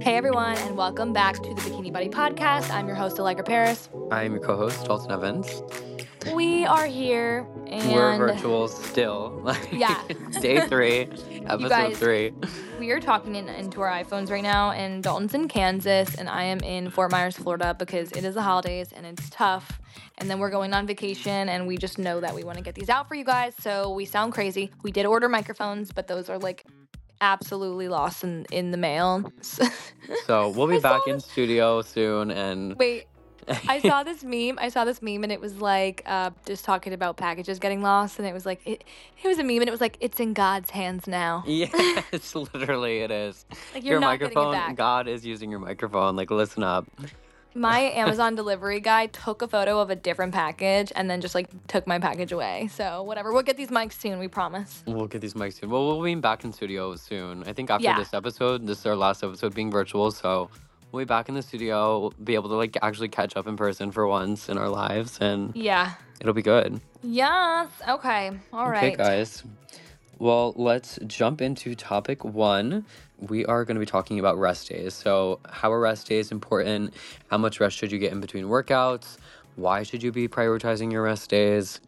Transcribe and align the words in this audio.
Hey 0.00 0.16
everyone, 0.16 0.56
and 0.58 0.76
welcome 0.76 1.12
back 1.12 1.36
to 1.36 1.54
the 1.54 1.60
Bikini 1.60 1.92
Body 1.92 2.08
podcast. 2.08 2.70
I'm 2.70 2.86
your 2.86 2.96
host, 2.96 3.18
Allegra 3.20 3.44
Paris. 3.44 3.88
I'm 4.10 4.32
your 4.32 4.42
co-host, 4.42 4.84
Dalton 4.86 5.10
Evans. 5.10 5.62
We 6.34 6.64
are 6.66 6.86
here, 6.86 7.46
and 7.66 7.92
We're 7.92 8.16
virtual 8.16 8.68
still. 8.68 9.54
Yeah. 9.72 10.02
Day 10.40 10.60
three, 10.68 11.02
episode 11.46 11.68
guys- 11.68 11.98
three. 11.98 12.32
we 12.78 12.90
are 12.90 13.00
talking 13.00 13.36
in, 13.36 13.48
into 13.48 13.80
our 13.82 13.90
iPhones 13.90 14.30
right 14.30 14.42
now. 14.42 14.70
And 14.72 15.02
Dalton's 15.02 15.34
in 15.34 15.48
Kansas, 15.48 16.14
and 16.14 16.28
I 16.28 16.44
am 16.44 16.60
in 16.60 16.90
Fort 16.90 17.10
Myers, 17.10 17.36
Florida, 17.36 17.74
because 17.78 18.10
it 18.12 18.24
is 18.24 18.34
the 18.34 18.42
holidays 18.42 18.92
and 18.92 19.04
it's 19.06 19.28
tough. 19.30 19.80
And 20.18 20.28
then 20.30 20.38
we're 20.38 20.50
going 20.50 20.72
on 20.74 20.86
vacation, 20.86 21.48
and 21.48 21.66
we 21.66 21.76
just 21.76 21.98
know 21.98 22.20
that 22.20 22.34
we 22.34 22.44
want 22.44 22.58
to 22.58 22.64
get 22.64 22.74
these 22.74 22.88
out 22.88 23.08
for 23.08 23.14
you 23.14 23.24
guys. 23.24 23.54
So 23.60 23.90
we 23.92 24.04
sound 24.04 24.32
crazy. 24.32 24.70
We 24.82 24.92
did 24.92 25.06
order 25.06 25.28
microphones, 25.28 25.92
but 25.92 26.06
those 26.08 26.28
are 26.28 26.38
like 26.38 26.64
absolutely 27.20 27.88
lost 27.88 28.24
in 28.24 28.46
in 28.50 28.70
the 28.70 28.76
mail. 28.78 29.30
So 30.26 30.48
we'll 30.48 30.66
be 30.66 30.80
back 30.80 31.06
in 31.06 31.20
studio 31.20 31.82
soon, 31.82 32.32
and 32.32 32.74
Wait, 32.76 33.06
I 33.68 33.78
saw 33.80 34.02
this 34.10 34.24
meme. 34.24 34.58
I 34.60 34.68
saw 34.68 34.84
this 34.84 35.00
meme, 35.02 35.22
and 35.22 35.30
it 35.32 35.40
was 35.40 35.60
like 35.60 36.02
uh, 36.06 36.30
just 36.46 36.64
talking 36.64 36.92
about 36.92 37.16
packages 37.16 37.58
getting 37.58 37.80
lost, 37.82 38.18
and 38.18 38.26
it 38.26 38.32
was 38.34 38.44
like 38.44 38.60
it, 38.66 38.82
it 39.22 39.28
was 39.28 39.38
a 39.38 39.44
meme, 39.44 39.58
and 39.58 39.68
it 39.68 39.70
was 39.70 39.80
like 39.80 39.96
it's 40.00 40.18
in 40.18 40.32
God's 40.32 40.70
hands 40.70 41.06
now. 41.06 41.44
yes, 41.46 42.34
literally 42.34 43.00
it 43.00 43.10
is. 43.10 43.44
Like 43.72 43.84
you're 43.84 43.92
your 43.94 44.00
not 44.00 44.18
getting 44.18 44.32
it 44.32 44.34
microphone, 44.34 44.52
back. 44.52 44.76
God 44.76 45.08
is 45.08 45.24
using 45.24 45.50
your 45.50 45.60
microphone. 45.60 46.16
Like, 46.16 46.30
listen 46.30 46.62
up. 46.62 46.86
My 47.54 47.80
Amazon 47.80 48.36
delivery 48.36 48.78
guy 48.80 49.06
took 49.06 49.42
a 49.42 49.48
photo 49.48 49.80
of 49.80 49.90
a 49.90 49.96
different 49.96 50.32
package 50.32 50.92
and 50.94 51.10
then 51.10 51.20
just 51.20 51.34
like 51.34 51.48
took 51.66 51.86
my 51.86 51.98
package 51.98 52.30
away. 52.32 52.68
So 52.72 53.02
whatever, 53.02 53.32
we'll 53.32 53.42
get 53.42 53.56
these 53.56 53.70
mics 53.70 53.94
soon. 54.00 54.18
We 54.20 54.28
promise. 54.28 54.82
We'll 54.86 55.08
get 55.08 55.20
these 55.20 55.34
mics 55.34 55.60
soon. 55.60 55.70
Well, 55.70 55.86
we'll 55.86 56.02
be 56.02 56.14
back 56.14 56.44
in 56.44 56.52
studio 56.52 56.94
soon. 56.94 57.42
I 57.44 57.52
think 57.52 57.70
after 57.70 57.84
Yeah. 57.84 57.98
this 57.98 58.14
episode, 58.14 58.66
this 58.66 58.78
is 58.80 58.86
our 58.86 58.94
last 58.96 59.24
episode 59.24 59.52
being 59.54 59.70
virtual, 59.70 60.12
so 60.12 60.48
we'll 60.92 61.00
be 61.00 61.08
back 61.08 61.28
in 61.28 61.34
the 61.34 61.42
studio. 61.42 61.98
We'll 61.98 62.14
be 62.22 62.34
able 62.36 62.50
to 62.50 62.54
like 62.56 62.76
actually 62.82 63.08
catch 63.08 63.36
up 63.36 63.48
in 63.48 63.56
person 63.56 63.90
for 63.90 64.06
once 64.06 64.48
in 64.48 64.56
our 64.56 64.68
lives, 64.68 65.18
and 65.20 65.54
Yeah. 65.56 65.94
it'll 66.20 66.34
be 66.34 66.42
good. 66.42 66.80
Yes. 67.02 67.68
Okay. 67.88 68.30
All 68.52 68.68
Okay, 68.68 68.88
right. 68.90 68.96
guys. 68.96 69.42
Well, 70.18 70.52
let's 70.54 70.98
jump 71.06 71.40
into 71.40 71.74
topic 71.74 72.24
one. 72.24 72.84
We 73.20 73.44
are 73.46 73.64
going 73.64 73.74
to 73.76 73.80
be 73.80 73.86
talking 73.86 74.18
about 74.18 74.38
rest 74.38 74.68
days. 74.68 74.94
So, 74.94 75.40
how 75.48 75.72
are 75.72 75.80
rest 75.80 76.08
days 76.08 76.32
important? 76.32 76.94
How 77.30 77.38
much 77.38 77.60
rest 77.60 77.76
should 77.76 77.92
you 77.92 77.98
get 77.98 78.12
in 78.12 78.20
between 78.20 78.46
workouts? 78.46 79.18
Why 79.56 79.82
should 79.82 80.02
you 80.02 80.10
be 80.10 80.26
prioritizing 80.28 80.90
your 80.90 81.02
rest 81.02 81.28
days? 81.30 81.80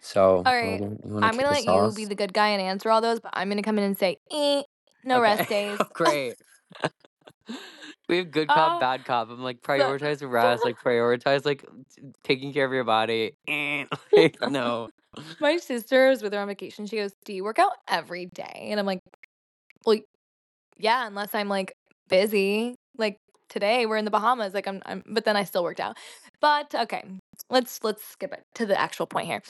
So, 0.00 0.42
All 0.44 0.52
right. 0.52 0.80
you 0.80 0.98
wanna 1.04 1.26
I'm 1.26 1.36
gonna 1.36 1.48
let 1.48 1.66
us 1.68 1.96
you 1.98 2.04
be 2.04 2.08
the 2.08 2.14
good 2.14 2.34
guy 2.34 2.48
and 2.48 2.60
answer 2.60 2.90
all 2.90 3.00
those, 3.00 3.20
but 3.20 3.30
I'm 3.34 3.48
gonna 3.48 3.62
come 3.62 3.78
in 3.78 3.84
and 3.84 3.96
say, 3.96 4.18
eh, 4.30 4.62
no 5.04 5.18
Okay. 5.18 5.22
rest 5.22 5.48
days. 5.48 5.78
Great. 5.94 6.34
we 8.08 8.18
have 8.18 8.30
good 8.30 8.48
cop, 8.48 8.72
Uh, 8.72 8.78
bad 8.80 9.04
cop. 9.04 9.30
I'm 9.30 9.42
like 9.42 9.62
prioritize 9.62 10.28
rest, 10.28 10.64
like 10.66 10.78
prioritize 10.82 11.46
like 11.46 11.64
taking 12.22 12.52
care 12.52 12.66
of 12.66 12.72
your 12.72 12.84
body. 12.84 13.32
Eh, 13.48 13.84
like, 14.12 14.36
no. 14.50 14.88
My 15.40 15.56
sister 15.58 16.10
is 16.10 16.22
with 16.22 16.32
her 16.32 16.40
on 16.40 16.48
vacation. 16.48 16.86
She 16.86 16.96
goes, 16.96 17.12
Do 17.24 17.32
you 17.32 17.44
work 17.44 17.58
out 17.58 17.72
every 17.88 18.26
day? 18.26 18.68
And 18.70 18.80
I'm 18.80 18.86
like, 18.86 19.00
Well, 19.86 19.98
yeah, 20.78 21.06
unless 21.06 21.34
I'm 21.34 21.48
like 21.48 21.74
busy. 22.08 22.76
Like 22.96 23.18
today 23.48 23.86
we're 23.86 23.96
in 23.96 24.04
the 24.04 24.10
Bahamas. 24.10 24.54
Like 24.54 24.66
I'm, 24.68 24.82
I'm 24.86 25.02
but 25.06 25.24
then 25.24 25.36
I 25.36 25.44
still 25.44 25.64
worked 25.64 25.80
out. 25.80 25.96
But 26.40 26.74
okay, 26.74 27.04
let's 27.50 27.82
let's 27.82 28.04
skip 28.04 28.32
it 28.32 28.44
to 28.54 28.66
the 28.66 28.78
actual 28.78 29.06
point 29.06 29.26
here. 29.26 29.42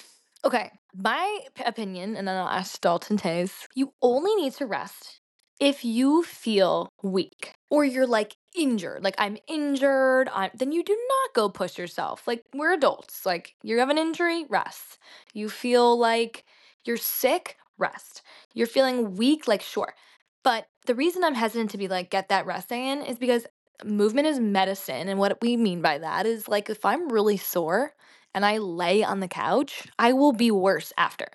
Okay, 0.45 0.71
my 0.95 1.41
opinion, 1.65 2.17
and 2.17 2.29
then 2.29 2.37
I'll 2.37 2.49
ask 2.49 2.81
Dalton 2.81 3.17
Tays. 3.17 3.67
You 3.75 3.93
only 4.03 4.35
need 4.35 4.53
to 4.55 4.67
rest 4.67 5.21
if 5.61 5.85
you 5.85 6.23
feel 6.23 6.89
weak 7.03 7.55
or 7.71 7.85
you're 7.85 8.07
like 8.07 8.37
injured. 8.55 9.03
Like 9.03 9.15
I'm 9.19 9.39
injured. 9.49 10.29
I'm, 10.35 10.51
then 10.55 10.73
you 10.73 10.83
do 10.85 10.93
not 10.93 11.35
go 11.35 11.49
push 11.49 11.79
yourself. 11.79 12.27
Like 12.27 12.43
we're 12.55 12.73
adults. 12.75 13.25
Like 13.25 13.55
you 13.63 13.79
have 13.79 13.89
an 13.91 13.99
injury, 13.99 14.45
rest. 14.49 14.99
You 15.33 15.49
feel 15.49 15.99
like 15.99 16.45
you're 16.85 16.97
sick, 16.99 17.57
rest. 17.79 18.23
You're 18.53 18.67
feeling 18.67 19.17
weak, 19.17 19.49
like 19.49 19.63
sure. 19.63 19.95
But 20.45 20.69
the 20.87 20.95
reason 20.95 21.25
I'm 21.25 21.35
hesitant 21.35 21.71
to 21.73 21.79
be 21.79 21.89
like, 21.89 22.11
get 22.11 22.29
that 22.29 22.47
rest 22.47 22.71
in 22.71 23.03
is 23.03 23.19
because 23.19 23.47
movement 23.85 24.29
is 24.29 24.39
medicine. 24.39 25.09
And 25.09 25.19
what 25.19 25.41
we 25.43 25.57
mean 25.57 25.83
by 25.83 25.99
that 25.99 26.27
is 26.27 26.49
like, 26.49 26.71
if 26.71 26.85
I'm 26.85 27.09
really 27.09 27.37
sore 27.39 27.95
and 28.35 28.45
I 28.45 28.59
lay 28.59 29.03
on 29.03 29.21
the 29.21 29.29
couch, 29.29 29.89
I 29.99 30.13
will 30.13 30.33
be 30.33 30.51
worse 30.51 30.93
after. 30.99 31.29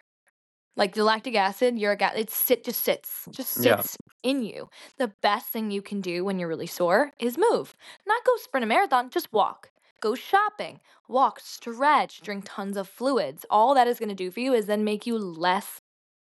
Like 0.75 0.95
the 0.95 1.03
lactic 1.03 1.35
acid, 1.35 1.77
uric 1.77 2.01
acid, 2.01 2.19
it 2.19 2.29
sit 2.29 2.63
just 2.63 2.83
sits, 2.83 3.27
just 3.31 3.57
Yeah. 3.57 3.81
sits 3.81 3.97
in 4.23 4.43
you. 4.43 4.69
The 4.97 5.09
best 5.21 5.47
thing 5.47 5.71
you 5.71 5.81
can 5.81 6.01
do 6.01 6.23
when 6.23 6.39
you're 6.39 6.47
really 6.47 6.67
sore 6.67 7.11
is 7.19 7.37
move. 7.37 7.75
Not 8.07 8.23
go 8.23 8.35
sprint 8.37 8.63
a 8.63 8.67
marathon, 8.67 9.09
just 9.09 9.33
walk. 9.33 9.71
Go 10.01 10.15
shopping, 10.15 10.79
walk, 11.09 11.39
stretch, 11.41 12.21
drink 12.21 12.45
tons 12.47 12.77
of 12.77 12.87
fluids. 12.87 13.45
All 13.49 13.73
that 13.75 13.87
is 13.87 13.99
going 13.99 14.09
to 14.09 14.15
do 14.15 14.31
for 14.31 14.39
you 14.39 14.53
is 14.53 14.67
then 14.67 14.83
make 14.85 15.05
you 15.05 15.17
less 15.17 15.81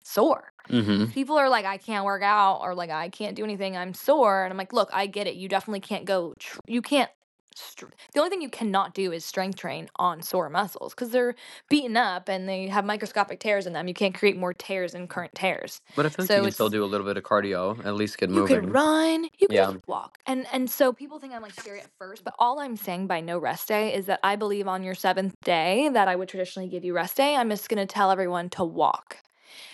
sore. 0.03 0.52
Mm-hmm. 0.69 1.12
People 1.12 1.38
are 1.38 1.50
like, 1.50 1.66
I 1.66 1.78
can't 1.78 2.06
work 2.06 2.24
out 2.24 2.59
or 2.62 2.75
like, 2.75 2.90
I 2.90 3.09
can't 3.09 3.36
do 3.36 3.44
anything. 3.44 3.75
I'm 3.75 3.94
sore. 3.94 4.44
And 4.44 4.52
I'm 4.52 4.58
like, 4.58 4.74
look, 4.74 4.90
I 4.94 5.08
get 5.08 5.28
it. 5.28 5.36
You 5.36 5.50
definitely 5.50 5.81
can't 5.81 6.06
go, 6.06 6.34
tr- 6.40 6.59
you 6.68 6.81
can't. 6.81 7.09
Str- 7.56 7.86
the 8.16 8.19
only 8.19 8.31
thing 8.31 8.42
you 8.42 8.50
cannot 8.50 8.96
do 8.96 9.12
is 9.12 9.24
strength 9.24 9.59
train 9.59 9.88
on 9.97 10.24
sore 10.24 10.50
muscles 10.50 10.96
because 10.96 11.12
they're 11.12 11.36
beaten 11.69 11.96
up 11.96 12.28
and 12.28 12.50
they 12.50 12.68
have 12.68 12.84
microscopic 12.84 13.40
tears 13.40 13.68
in 13.68 13.74
them. 13.74 13.88
You 13.88 13.94
can't 13.94 14.16
create 14.16 14.36
more 14.36 14.56
tears 14.56 14.96
in 14.96 15.08
current 15.08 15.36
tears. 15.36 15.80
But 15.96 16.08
I 16.08 16.09
feel 16.09 16.24
like 16.24 16.28
So 16.30 16.36
you 16.38 16.42
can 16.44 16.52
still 16.52 16.69
do 16.69 16.84
a 16.84 16.88
little 16.88 17.06
bit 17.06 17.16
of 17.16 17.24
cardio, 17.24 17.86
at 17.86 17.94
least 17.94 18.18
get 18.18 18.31
moving. 18.31 18.56
You 18.56 18.62
can 18.62 18.72
run, 18.72 19.25
you 19.38 19.47
can 19.47 19.56
Yeah. 19.56 19.74
walk. 19.86 20.18
And 20.25 20.47
and 20.52 20.68
so 20.68 20.94
people 20.94 21.19
think 21.19 21.31
I'm 21.31 21.44
like 21.44 21.53
scary 21.53 21.80
at 21.80 21.92
first, 22.00 22.24
but 22.24 22.34
all 22.40 22.59
I'm 22.59 22.75
saying 22.75 23.06
by 23.06 23.19
no 23.22 23.38
rest 23.38 23.68
day 23.68 23.94
is 23.94 24.08
that 24.08 24.19
I 24.24 24.36
believe 24.36 24.68
on 24.68 24.81
your 24.81 24.96
seventh 24.96 25.36
day 25.44 25.90
that 25.94 26.08
I 26.08 26.16
would 26.16 26.30
traditionally 26.30 26.69
give 26.69 26.84
you 26.84 26.96
rest 26.96 27.18
day, 27.18 27.36
I'm 27.36 27.52
just 27.52 27.69
gonna 27.69 27.86
tell 27.86 28.09
everyone 28.09 28.50
to 28.52 28.63
walk. 28.63 29.18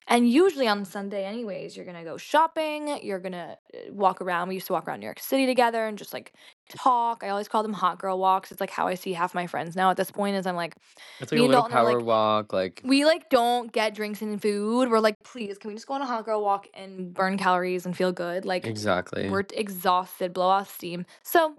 And 0.08 0.30
usually 0.30 0.68
on 0.68 0.86
Sunday, 0.86 1.26
anyways, 1.26 1.76
you're 1.76 1.86
gonna 1.86 2.04
go 2.04 2.18
shopping, 2.18 3.00
you're 3.04 3.20
gonna 3.20 3.58
uh, 3.74 3.94
walk 3.94 4.22
around. 4.22 4.48
We 4.50 4.56
used 4.56 4.68
to 4.68 4.74
walk 4.74 4.88
around 4.88 5.00
New 5.00 5.06
York 5.06 5.20
City 5.20 5.46
together 5.46 5.86
and 5.86 5.98
just 5.98 6.14
like 6.14 6.34
talk. 6.70 7.24
I 7.24 7.30
always 7.30 7.48
call 7.48 7.64
them 7.64 7.74
hot 7.74 8.00
girl 8.00 8.18
walks. 8.20 8.52
It's 8.52 8.62
like 8.62 8.70
how 8.70 8.88
I 8.88 8.96
see 8.96 9.14
half 9.14 9.34
my 9.34 9.48
friends 9.48 9.76
now 9.76 9.90
at 9.92 9.98
this 9.98 10.12
point 10.12 10.36
is 10.36 10.46
I'm 10.46 10.56
like, 10.56 10.76
It's 11.20 11.32
like 11.32 11.40
a 11.40 11.44
little 11.44 11.70
power 11.70 11.96
like- 11.96 12.06
walk, 12.06 12.54
like 12.54 12.82
we 12.84 13.06
like 13.06 13.30
don't 13.30 13.72
get 13.72 13.94
drinks 13.94 14.22
and 14.22 14.42
food. 14.42 14.90
We're 14.90 15.00
like, 15.00 15.16
please, 15.24 15.58
can 15.58 15.70
we 15.70 15.76
just 15.76 15.88
go 15.88 15.94
on 15.94 16.02
a 16.02 16.06
hot 16.06 16.26
girl 16.26 16.42
walk 16.44 16.68
and 16.74 17.14
burn 17.14 17.38
calories 17.38 17.86
and 17.86 17.96
feel 17.96 18.12
good? 18.12 18.46
Like 18.46 18.66
exactly. 18.66 19.30
we're 19.30 19.46
exhausted, 19.54 20.34
blow 20.34 20.48
off 20.48 20.74
steam. 20.74 21.06
So, 21.24 21.56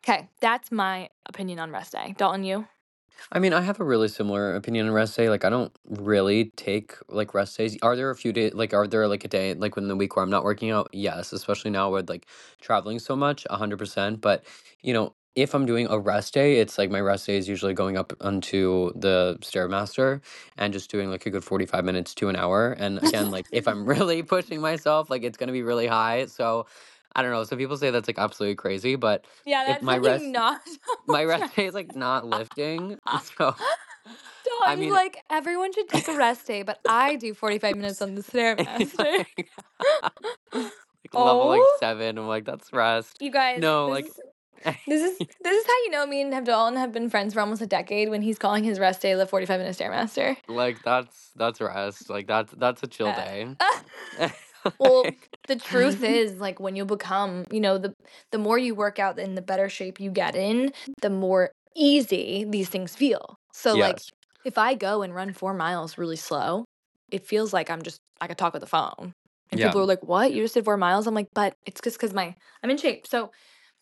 okay, 0.00 0.28
that's 0.40 0.72
my 0.72 1.08
opinion 1.26 1.58
on 1.58 1.70
rest 1.70 1.92
day. 1.92 2.14
Dalton, 2.16 2.44
you? 2.44 2.66
I 3.32 3.38
mean, 3.38 3.52
I 3.52 3.62
have 3.62 3.80
a 3.80 3.84
really 3.84 4.08
similar 4.08 4.54
opinion 4.54 4.86
on 4.86 4.92
rest 4.92 5.16
day. 5.16 5.28
Like, 5.28 5.44
I 5.44 5.50
don't 5.50 5.72
really 5.88 6.46
take 6.56 6.94
like 7.08 7.34
rest 7.34 7.56
days. 7.56 7.76
Are 7.82 7.96
there 7.96 8.10
a 8.10 8.16
few 8.16 8.32
days, 8.32 8.54
like, 8.54 8.74
are 8.74 8.86
there 8.86 9.08
like 9.08 9.24
a 9.24 9.28
day, 9.28 9.54
like, 9.54 9.76
in 9.76 9.88
the 9.88 9.96
week 9.96 10.16
where 10.16 10.22
I'm 10.22 10.30
not 10.30 10.44
working 10.44 10.70
out? 10.70 10.88
Yes, 10.92 11.32
especially 11.32 11.70
now 11.70 11.90
with 11.90 12.08
like 12.08 12.26
traveling 12.60 12.98
so 12.98 13.16
much, 13.16 13.46
100%. 13.50 14.20
But, 14.20 14.44
you 14.82 14.92
know, 14.92 15.14
if 15.34 15.54
I'm 15.54 15.66
doing 15.66 15.88
a 15.90 15.98
rest 15.98 16.34
day, 16.34 16.60
it's 16.60 16.78
like 16.78 16.90
my 16.90 17.00
rest 17.00 17.26
day 17.26 17.36
is 17.36 17.48
usually 17.48 17.74
going 17.74 17.96
up 17.96 18.12
onto 18.20 18.92
the 18.94 19.36
Stairmaster 19.40 20.20
and 20.56 20.72
just 20.72 20.90
doing 20.90 21.10
like 21.10 21.26
a 21.26 21.30
good 21.30 21.42
45 21.44 21.84
minutes 21.84 22.14
to 22.16 22.28
an 22.28 22.36
hour. 22.36 22.72
And 22.72 22.98
again, 23.02 23.30
like, 23.30 23.46
if 23.50 23.66
I'm 23.66 23.84
really 23.94 24.22
pushing 24.22 24.60
myself, 24.60 25.10
like, 25.10 25.24
it's 25.24 25.36
to 25.38 25.52
be 25.52 25.62
really 25.62 25.86
high. 25.88 26.26
So, 26.26 26.66
I 27.16 27.22
don't 27.22 27.30
know. 27.30 27.44
So 27.44 27.56
people 27.56 27.76
say 27.76 27.90
that's 27.90 28.08
like 28.08 28.18
absolutely 28.18 28.56
crazy, 28.56 28.96
but 28.96 29.24
Yeah, 29.46 29.62
If 29.62 29.68
that's 29.68 29.82
my 29.82 29.94
fucking 29.96 30.10
rest- 30.10 30.24
not. 30.24 30.60
my 31.06 31.24
rest 31.24 31.54
day 31.56 31.66
is 31.66 31.74
like 31.74 31.94
not 31.94 32.26
lifting. 32.26 32.98
So. 33.38 33.54
I 34.66 34.76
mean, 34.76 34.90
like, 34.92 35.16
everyone 35.30 35.72
should 35.72 35.88
take 35.88 36.06
a 36.08 36.16
rest 36.16 36.46
day, 36.46 36.62
but 36.62 36.78
I 36.88 37.16
do 37.16 37.32
45 37.34 37.76
minutes 37.76 38.00
on 38.02 38.14
the 38.14 38.22
Stairmaster. 38.30 39.24
like 39.32 41.14
level 41.14 41.48
like 41.48 41.60
Oh. 41.62 41.76
seven. 41.80 42.18
I'm 42.18 42.28
like, 42.28 42.44
that's 42.44 42.72
rest. 42.72 43.16
you 43.20 43.30
guys, 43.30 43.60
No, 43.60 43.86
this 43.86 43.92
like- 43.94 44.06
is- 44.06 44.20
this 44.86 45.02
is 45.02 45.18
this 45.18 45.28
is 45.60 45.66
how 45.66 45.72
you 45.84 45.90
know 45.90 46.06
me 46.06 46.22
and 46.22 46.32
have 46.32 46.44
Dalton 46.44 46.78
have 46.78 46.90
been 46.92 47.10
friends 47.10 47.34
for 47.34 47.40
almost 47.40 47.60
a 47.60 47.66
decade 47.66 48.08
when 48.08 48.22
he's 48.22 48.38
calling 48.38 48.64
his 48.64 48.78
rest 48.78 49.02
day 49.02 49.12
the 49.14 49.26
45 49.26 49.60
minute 49.60 49.76
Stairmaster. 49.76 50.36
like 50.48 50.82
that's 50.82 51.30
that's 51.36 51.60
rest. 51.60 52.08
Like 52.08 52.26
that's 52.26 52.52
that's 52.56 52.82
a 52.82 52.86
chill 52.86 53.08
Uh, 53.08 53.16
day. 53.16 53.56
Well, 54.78 55.04
the 55.46 55.56
truth 55.56 56.02
is 56.02 56.40
like 56.40 56.58
when 56.60 56.76
you 56.76 56.84
become 56.84 57.44
you 57.50 57.60
know 57.60 57.78
the 57.78 57.92
the 58.32 58.38
more 58.38 58.58
you 58.58 58.74
work 58.74 58.98
out 58.98 59.18
and 59.18 59.36
the 59.36 59.42
better 59.42 59.68
shape 59.68 60.00
you 60.00 60.10
get 60.10 60.34
in 60.34 60.72
the 61.02 61.10
more 61.10 61.50
easy 61.76 62.44
these 62.48 62.68
things 62.68 62.94
feel. 62.96 63.36
So 63.52 63.76
like 63.76 63.98
if 64.44 64.58
i 64.58 64.74
go 64.74 65.02
and 65.02 65.14
run 65.14 65.32
four 65.32 65.54
miles 65.54 65.96
really 65.98 66.16
slow 66.16 66.64
it 67.10 67.26
feels 67.26 67.52
like 67.52 67.70
i'm 67.70 67.82
just 67.82 67.98
i 68.20 68.26
could 68.26 68.38
talk 68.38 68.52
with 68.52 68.60
the 68.60 68.66
phone. 68.68 69.12
And 69.50 69.60
Yeah. 69.60 69.68
people 69.68 69.82
are 69.82 69.86
like 69.86 70.02
what? 70.02 70.32
You 70.32 70.42
just 70.42 70.54
did 70.54 70.64
four 70.64 70.76
miles? 70.76 71.06
I'm 71.06 71.14
like 71.14 71.28
but 71.34 71.54
it's 71.66 71.80
just 71.80 71.96
because 71.96 72.14
my 72.14 72.34
i'm 72.62 72.70
in 72.70 72.76
shape. 72.76 73.06
So 73.06 73.30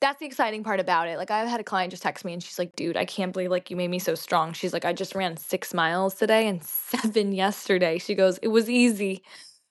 that's 0.01 0.19
the 0.19 0.27
exciting 0.27 0.65
part 0.65 0.81
about 0.81 1.09
it. 1.09 1.17
Like 1.19 1.31
i've 1.31 1.49
had 1.49 1.61
a 1.61 1.65
client 1.65 1.91
just 1.91 2.03
text 2.03 2.25
me 2.25 2.33
and 2.33 2.43
she's 2.43 2.59
like 2.59 2.71
dude 2.77 2.97
i 2.97 3.05
can't 3.05 3.33
believe 3.33 3.51
like 3.51 3.71
you 3.71 3.77
made 3.77 3.89
me 3.91 3.99
so 3.99 4.15
strong. 4.15 4.53
She's 4.53 4.73
like 4.73 4.85
i 4.85 4.93
just 4.93 5.15
ran 5.15 5.37
six 5.37 5.73
miles 5.73 6.15
today 6.15 6.49
and 6.49 6.63
seven 6.93 7.33
yesterday. 7.33 7.99
She 7.99 8.15
goes 8.15 8.39
it 8.39 8.49
was 8.49 8.69
easy 8.69 9.23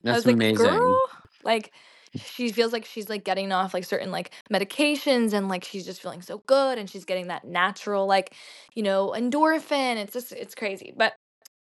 I 0.10 0.14
that's 0.14 0.16
was 0.16 0.26
like, 0.26 0.38
amazing. 0.38 0.54
girl, 0.54 1.02
like 1.44 1.72
she 2.16 2.52
feels 2.52 2.74
like 2.74 2.86
she's 2.86 3.10
like 3.10 3.24
getting 3.24 3.52
off 3.52 3.74
like 3.74 3.86
certain 3.86 4.12
like 4.12 4.32
medications 4.52 5.34
and 5.34 5.50
like 5.50 5.64
she's 5.64 5.86
just 5.86 6.02
feeling 6.02 6.22
so 6.22 6.40
good 6.48 6.78
and 6.78 6.90
she's 6.90 7.06
getting 7.06 7.28
that 7.28 7.46
natural 7.46 8.06
like 8.08 8.36
you 8.76 8.84
know 8.84 9.14
endorphin 9.18 9.96
it's 9.98 10.14
just 10.14 10.32
it's 10.34 10.54
crazy 10.56 10.94
but 10.98 11.16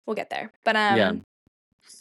we'll 0.07 0.15
get 0.15 0.29
there 0.31 0.51
but 0.65 0.75
Yeah. 0.89 1.13
um 1.13 1.23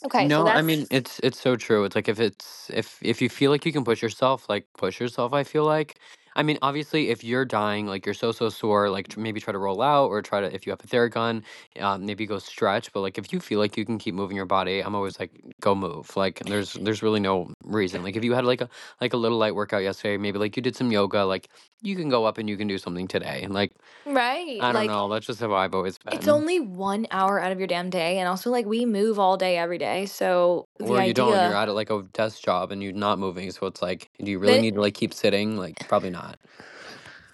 okay 0.05 0.29
so 0.29 0.45
No, 0.45 0.51
I 0.51 0.61
mean 0.61 0.87
it's 0.91 1.19
it's 1.23 1.39
so 1.39 1.55
true. 1.55 1.83
It's 1.85 1.95
like 1.95 2.07
if 2.09 2.19
it's 2.19 2.69
if 2.73 2.99
if 3.01 3.21
you 3.21 3.29
feel 3.29 3.51
like 3.51 3.65
you 3.65 3.71
can 3.73 3.83
push 3.83 4.01
yourself, 4.01 4.49
like 4.49 4.67
push 4.77 4.99
yourself, 4.99 5.33
I 5.33 5.43
feel 5.43 5.65
like. 5.65 5.99
I 6.39 6.43
mean, 6.43 6.57
obviously 6.61 7.09
if 7.09 7.23
you're 7.23 7.45
dying, 7.45 7.85
like 7.85 8.05
you're 8.05 8.15
so 8.15 8.31
so 8.31 8.47
sore, 8.49 8.89
like 8.89 9.09
tr- 9.09 9.19
maybe 9.19 9.41
try 9.41 9.51
to 9.51 9.59
roll 9.59 9.81
out 9.81 10.07
or 10.07 10.21
try 10.21 10.39
to 10.41 10.55
if 10.55 10.65
you 10.65 10.71
have 10.71 10.79
a 10.81 10.87
Theragun, 10.87 11.43
um, 11.81 12.05
maybe 12.05 12.25
go 12.25 12.39
stretch. 12.39 12.93
But 12.93 13.01
like 13.01 13.17
if 13.17 13.33
you 13.33 13.41
feel 13.41 13.59
like 13.59 13.75
you 13.77 13.85
can 13.85 13.97
keep 13.99 14.15
moving 14.15 14.37
your 14.37 14.45
body, 14.47 14.79
I'm 14.81 14.95
always 14.95 15.19
like 15.19 15.31
go 15.61 15.75
move. 15.75 16.15
Like 16.15 16.39
there's 16.47 16.73
there's 16.75 17.03
really 17.03 17.19
no 17.19 17.51
reason. 17.65 18.03
Like 18.03 18.15
if 18.15 18.23
you 18.23 18.33
had 18.33 18.45
like 18.45 18.61
a 18.61 18.69
like 19.01 19.13
a 19.13 19.17
little 19.17 19.37
light 19.37 19.53
workout 19.53 19.83
yesterday, 19.83 20.17
maybe 20.17 20.39
like 20.39 20.55
you 20.55 20.63
did 20.63 20.77
some 20.77 20.91
yoga, 20.93 21.25
like 21.25 21.49
you 21.81 21.95
can 21.97 22.09
go 22.09 22.25
up 22.25 22.37
and 22.37 22.49
you 22.49 22.55
can 22.57 22.67
do 22.67 22.77
something 22.77 23.07
today. 23.07 23.45
Like 23.49 23.73
right 24.05 24.57
I 24.61 24.71
don't 24.71 24.75
like 24.75 24.89
know, 24.89 25.09
that's 25.09 25.27
just 25.27 25.41
how 25.41 25.53
I've 25.53 25.75
always 25.75 25.99
it's 26.11 26.27
only 26.29 26.61
one 26.61 27.05
hour 27.11 27.39
out 27.39 27.51
of 27.51 27.59
your 27.59 27.67
damn 27.67 27.89
day 27.89 28.17
and 28.19 28.29
also 28.29 28.49
like 28.49 28.65
we 28.65 28.85
move 28.85 29.19
all 29.19 29.35
day 29.37 29.57
every 29.57 29.77
day 29.77 30.05
so 30.05 30.67
the 30.77 30.85
Or 30.85 31.01
you 31.01 31.13
don't, 31.13 31.29
you're 31.29 31.37
idea 31.39 31.57
at 31.57 31.75
like 31.75 31.89
a 31.89 32.03
desk 32.13 32.41
job 32.41 32.71
and 32.71 32.81
you're 32.81 32.93
not 32.93 33.19
moving, 33.19 33.51
so 33.51 33.67
it's 33.67 33.81
like, 33.81 34.09
do 34.23 34.29
you 34.31 34.39
really 34.39 34.55
that 34.55 34.61
need 34.61 34.75
to 34.75 34.81
like 34.81 34.93
keep 34.93 35.13
sitting? 35.13 35.57
Like, 35.57 35.87
probably 35.87 36.09
not. 36.09 36.28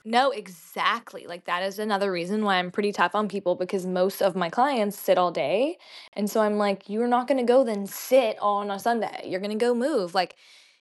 No, 0.08 0.30
exactly. 0.30 1.26
Like 1.28 1.46
that 1.46 1.64
is 1.64 1.80
another 1.80 2.12
reason 2.12 2.46
why 2.46 2.58
I'm 2.58 2.70
pretty 2.70 2.92
tough 2.92 3.16
on 3.16 3.28
people 3.28 3.56
because 3.56 3.88
most 3.88 4.22
of 4.22 4.36
my 4.36 4.52
clients 4.52 5.00
sit 5.00 5.18
all 5.18 5.32
day. 5.32 5.78
And 6.14 6.30
so 6.30 6.42
I'm 6.42 6.58
like, 6.58 6.88
you're 6.88 7.08
not 7.08 7.28
going 7.28 7.40
to 7.40 7.52
go 7.52 7.64
then 7.64 7.88
sit 7.88 8.38
on 8.40 8.70
a 8.70 8.78
Sunday. 8.78 9.24
You're 9.26 9.40
going 9.40 9.58
to 9.58 9.66
go 9.66 9.74
move. 9.74 10.14
Like, 10.14 10.36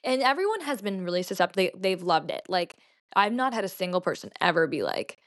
and 0.04 0.24
everyone 0.24 0.62
has 0.62 0.82
been 0.82 1.04
really 1.04 1.22
susceptible. 1.22 1.64
They, 1.64 1.72
they've 1.80 2.02
loved 2.02 2.32
it. 2.32 2.42
Like, 2.50 2.76
I've 3.16 3.34
not 3.34 3.54
had 3.54 3.64
a 3.64 3.70
single 3.70 4.02
person 4.02 4.32
ever 4.42 4.66
be 4.66 4.82
like, 4.82 5.18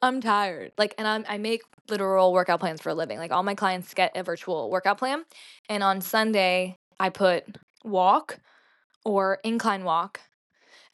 I'm 0.00 0.20
tired. 0.20 0.70
Like, 0.78 0.94
and 0.96 1.08
I'm, 1.08 1.24
I 1.28 1.38
make 1.38 1.62
literal 1.88 2.32
workout 2.32 2.60
plans 2.60 2.80
for 2.80 2.90
a 2.90 2.94
living. 2.94 3.18
Like, 3.18 3.32
all 3.32 3.42
my 3.42 3.56
clients 3.56 3.92
get 3.94 4.16
a 4.16 4.22
virtual 4.22 4.70
workout 4.70 4.98
plan. 4.98 5.24
And 5.68 5.82
on 5.82 6.00
Sunday, 6.00 6.78
I 7.00 7.10
put 7.10 7.58
walk 7.82 8.38
or 9.04 9.38
incline 9.42 9.82
walk 9.82 10.20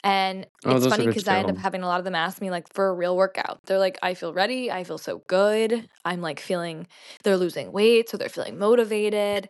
and 0.03 0.47
Oh, 0.65 0.75
it's 0.75 0.87
funny 0.87 1.07
because 1.07 1.27
I 1.27 1.37
end 1.37 1.49
up 1.49 1.57
having 1.57 1.83
a 1.83 1.87
lot 1.87 1.99
of 1.99 2.05
them 2.05 2.15
ask 2.15 2.41
me 2.41 2.49
like 2.49 2.71
for 2.73 2.89
a 2.89 2.93
real 2.93 3.15
workout. 3.15 3.59
They're 3.65 3.79
like, 3.79 3.99
I 4.01 4.13
feel 4.13 4.33
ready. 4.33 4.71
I 4.71 4.83
feel 4.83 4.97
so 4.97 5.21
good. 5.27 5.87
I'm 6.05 6.21
like 6.21 6.39
feeling 6.39 6.87
they're 7.23 7.37
losing 7.37 7.71
weight, 7.71 8.09
so 8.09 8.17
they're 8.17 8.29
feeling 8.29 8.57
motivated. 8.57 9.49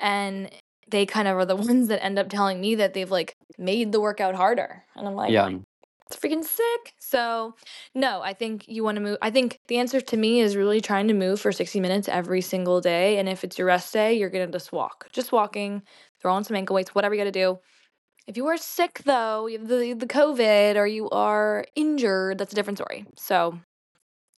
And 0.00 0.50
they 0.88 1.06
kind 1.06 1.28
of 1.28 1.36
are 1.36 1.46
the 1.46 1.56
ones 1.70 1.88
that 1.88 2.04
end 2.04 2.18
up 2.18 2.28
telling 2.28 2.60
me 2.60 2.74
that 2.76 2.94
they've 2.94 3.10
like 3.10 3.36
made 3.58 3.92
the 3.92 4.00
workout 4.00 4.34
harder. 4.34 4.84
And 4.96 5.06
I'm 5.06 5.14
like, 5.14 5.32
Yeah. 5.32 5.50
it's 6.10 6.16
freaking 6.16 6.44
sick. 6.44 6.94
So, 7.00 7.54
no, 7.94 8.20
I 8.22 8.34
think 8.34 8.66
you 8.68 8.84
want 8.84 8.96
to 8.96 9.00
move. 9.02 9.18
I 9.22 9.30
think 9.30 9.58
the 9.68 9.78
answer 9.78 10.00
to 10.00 10.16
me 10.16 10.40
is 10.40 10.56
really 10.56 10.80
trying 10.80 11.08
to 11.08 11.14
move 11.14 11.40
for 11.40 11.52
60 11.52 11.80
minutes 11.80 12.08
every 12.08 12.40
single 12.40 12.80
day. 12.80 13.18
And 13.18 13.28
if 13.28 13.44
it's 13.44 13.58
your 13.58 13.68
rest 13.68 13.92
day, 13.92 14.14
you're 14.14 14.30
going 14.30 14.46
to 14.46 14.52
just 14.52 14.72
walk. 14.72 15.08
Just 15.12 15.32
walking, 15.32 15.82
throw 16.20 16.32
on 16.34 16.44
some 16.44 16.56
ankle 16.56 16.74
weights, 16.74 16.94
whatever 16.94 17.14
you 17.14 17.20
got 17.20 17.24
to 17.24 17.30
do. 17.32 17.58
If 18.26 18.36
you 18.36 18.46
are 18.46 18.56
sick, 18.56 19.02
though, 19.04 19.46
you 19.46 19.58
have 19.58 19.68
the, 19.68 19.92
the 19.92 20.06
COVID 20.06 20.76
or 20.76 20.86
you 20.86 21.10
are 21.10 21.66
injured, 21.76 22.38
that's 22.38 22.52
a 22.52 22.56
different 22.56 22.78
story. 22.78 23.04
So, 23.16 23.58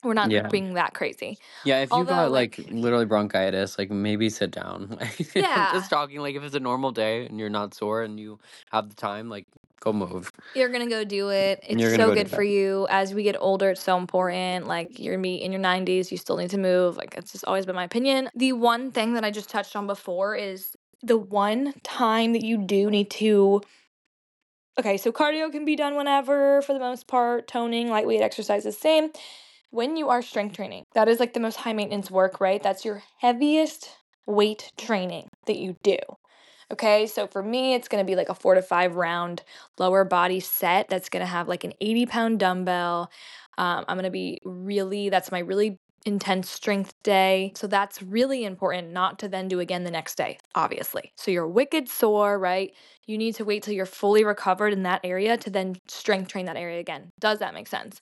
we're 0.03 0.13
not 0.13 0.31
Yeah. 0.31 0.47
being 0.49 0.73
that 0.75 0.93
crazy. 0.93 1.37
Yeah, 1.63 1.81
if 1.81 1.93
you 1.93 2.05
got 2.05 2.31
like 2.31 2.57
like, 2.57 2.71
literally 2.71 3.05
bronchitis, 3.05 3.77
like 3.77 3.89
maybe 3.91 4.29
sit 4.29 4.51
down. 4.51 4.97
Yeah, 5.35 5.71
just 5.73 5.89
talking, 5.89 6.19
like 6.19 6.35
if 6.35 6.43
it's 6.43 6.55
a 6.55 6.59
normal 6.59 6.91
day 6.91 7.25
and 7.25 7.39
you're 7.39 7.49
not 7.49 7.73
sore 7.73 8.03
and 8.03 8.19
you 8.19 8.39
have 8.71 8.89
the 8.89 8.95
time, 8.95 9.29
like 9.29 9.45
go 9.79 9.91
move. 9.93 10.31
you're 10.55 10.69
going 10.69 10.83
to 10.87 10.89
go 10.89 11.03
do 11.03 11.29
it. 11.29 11.59
It's 11.67 11.83
so 11.95 12.09
go 12.09 12.13
good 12.13 12.29
for 12.29 12.43
you. 12.43 12.87
As 12.89 13.13
we 13.13 13.23
get 13.23 13.35
older, 13.39 13.71
it's 13.71 13.83
so 13.83 13.97
important. 13.97 14.67
Like, 14.67 14.99
you're 14.99 15.17
me 15.17 15.35
in 15.43 15.51
your 15.51 15.61
90s, 15.61 16.11
you 16.11 16.17
still 16.17 16.37
need 16.37 16.51
to 16.51 16.57
move. 16.57 16.97
Like, 16.97 17.15
it's 17.17 17.31
just 17.31 17.45
always 17.45 17.65
been 17.65 17.75
my 17.75 17.83
opinion. 17.83 18.29
The 18.35 18.53
one 18.53 18.91
thing 18.91 19.13
that 19.15 19.25
I 19.25 19.31
just 19.31 19.49
touched 19.49 19.75
on 19.75 19.85
before 19.87 20.35
is 20.35 20.75
the 21.03 21.17
one 21.17 21.73
time 21.83 22.33
that 22.33 22.43
you 22.43 22.57
do 22.57 22.89
need 22.89 23.09
to. 23.11 23.61
Okay, 24.77 24.97
so 24.97 25.11
cardio 25.11 25.51
can 25.51 25.63
be 25.63 25.75
done 25.75 25.95
whenever 25.95 26.61
for 26.61 26.73
the 26.73 26.79
most 26.79 27.07
part, 27.07 27.47
toning, 27.47 27.89
lightweight 27.89 28.21
exercise 28.21 28.65
is 28.65 28.77
same. 28.77 29.09
When 29.71 29.95
you 29.97 30.09
are 30.09 30.21
strength 30.21 30.55
training, 30.55 30.83
that 30.93 31.07
is 31.07 31.19
like 31.19 31.33
the 31.33 31.39
most 31.39 31.57
high 31.57 31.73
maintenance 31.73 32.11
work, 32.11 32.41
right? 32.41 32.61
That's 32.61 32.83
your 32.83 33.03
heaviest 33.19 33.89
weight 34.25 34.71
training 34.77 35.27
that 35.47 35.57
you 35.57 35.75
do. 35.83 35.97
Okay, 36.71 37.07
so 37.07 37.27
for 37.27 37.43
me, 37.43 37.73
it's 37.73 37.87
gonna 37.87 38.03
be 38.03 38.15
like 38.15 38.29
a 38.29 38.35
four 38.35 38.55
to 38.55 38.61
five 38.61 38.95
round 38.95 39.43
lower 39.77 40.03
body 40.03 40.39
set 40.39 40.89
that's 40.89 41.09
gonna 41.09 41.25
have 41.25 41.47
like 41.47 41.63
an 41.63 41.73
80 41.79 42.05
pound 42.07 42.39
dumbbell. 42.39 43.11
Um, 43.57 43.85
I'm 43.87 43.97
gonna 43.97 44.09
be 44.09 44.39
really, 44.43 45.09
that's 45.09 45.31
my 45.31 45.39
really 45.39 45.79
intense 46.05 46.49
strength 46.49 46.93
day. 47.03 47.51
So 47.55 47.67
that's 47.67 48.01
really 48.01 48.45
important 48.45 48.93
not 48.93 49.17
to 49.19 49.27
then 49.27 49.47
do 49.47 49.59
again 49.59 49.83
the 49.83 49.91
next 49.91 50.15
day, 50.15 50.37
obviously. 50.53 51.11
So 51.15 51.31
you're 51.31 51.47
wicked 51.47 51.89
sore, 51.89 52.37
right? 52.37 52.73
You 53.05 53.17
need 53.17 53.35
to 53.35 53.45
wait 53.45 53.63
till 53.63 53.73
you're 53.73 53.85
fully 53.85 54.23
recovered 54.23 54.71
in 54.71 54.83
that 54.83 55.01
area 55.03 55.35
to 55.37 55.49
then 55.49 55.75
strength 55.87 56.29
train 56.29 56.45
that 56.45 56.57
area 56.57 56.79
again. 56.79 57.11
Does 57.19 57.39
that 57.39 57.53
make 57.53 57.67
sense? 57.67 58.01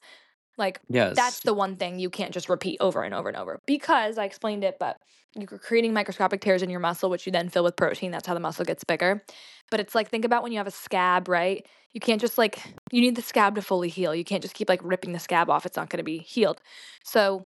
Like, 0.57 0.79
yes. 0.89 1.15
that's 1.15 1.39
the 1.39 1.53
one 1.53 1.77
thing 1.77 1.97
you 1.97 2.09
can't 2.09 2.33
just 2.33 2.49
repeat 2.49 2.77
over 2.79 3.01
and 3.03 3.15
over 3.15 3.27
and 3.27 3.37
over 3.37 3.59
because 3.65 4.17
I 4.17 4.25
explained 4.25 4.63
it, 4.63 4.77
but 4.79 4.97
you're 5.35 5.47
creating 5.47 5.93
microscopic 5.93 6.41
tears 6.41 6.61
in 6.61 6.69
your 6.69 6.79
muscle, 6.79 7.09
which 7.09 7.25
you 7.25 7.31
then 7.31 7.49
fill 7.49 7.63
with 7.63 7.75
protein. 7.75 8.11
That's 8.11 8.27
how 8.27 8.35
the 8.35 8.39
muscle 8.39 8.65
gets 8.65 8.83
bigger. 8.83 9.23
But 9.71 9.79
it's 9.79 9.95
like, 9.95 10.09
think 10.09 10.25
about 10.25 10.43
when 10.43 10.51
you 10.51 10.59
have 10.59 10.67
a 10.67 10.71
scab, 10.71 11.27
right? 11.27 11.65
You 11.93 11.99
can't 11.99 12.21
just 12.21 12.37
like, 12.37 12.59
you 12.91 13.01
need 13.01 13.15
the 13.15 13.23
scab 13.23 13.55
to 13.55 13.61
fully 13.61 13.89
heal. 13.89 14.13
You 14.13 14.23
can't 14.23 14.43
just 14.43 14.53
keep 14.53 14.69
like 14.69 14.81
ripping 14.83 15.13
the 15.13 15.19
scab 15.19 15.49
off. 15.49 15.65
It's 15.65 15.77
not 15.77 15.89
going 15.89 15.97
to 15.97 16.03
be 16.03 16.19
healed. 16.19 16.61
So 17.03 17.45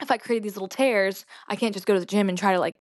if 0.00 0.10
I 0.10 0.18
create 0.18 0.42
these 0.42 0.54
little 0.54 0.68
tears, 0.68 1.24
I 1.48 1.56
can't 1.56 1.74
just 1.74 1.86
go 1.86 1.94
to 1.94 2.00
the 2.00 2.06
gym 2.06 2.28
and 2.28 2.36
try 2.36 2.52
to 2.52 2.60
like 2.60 2.74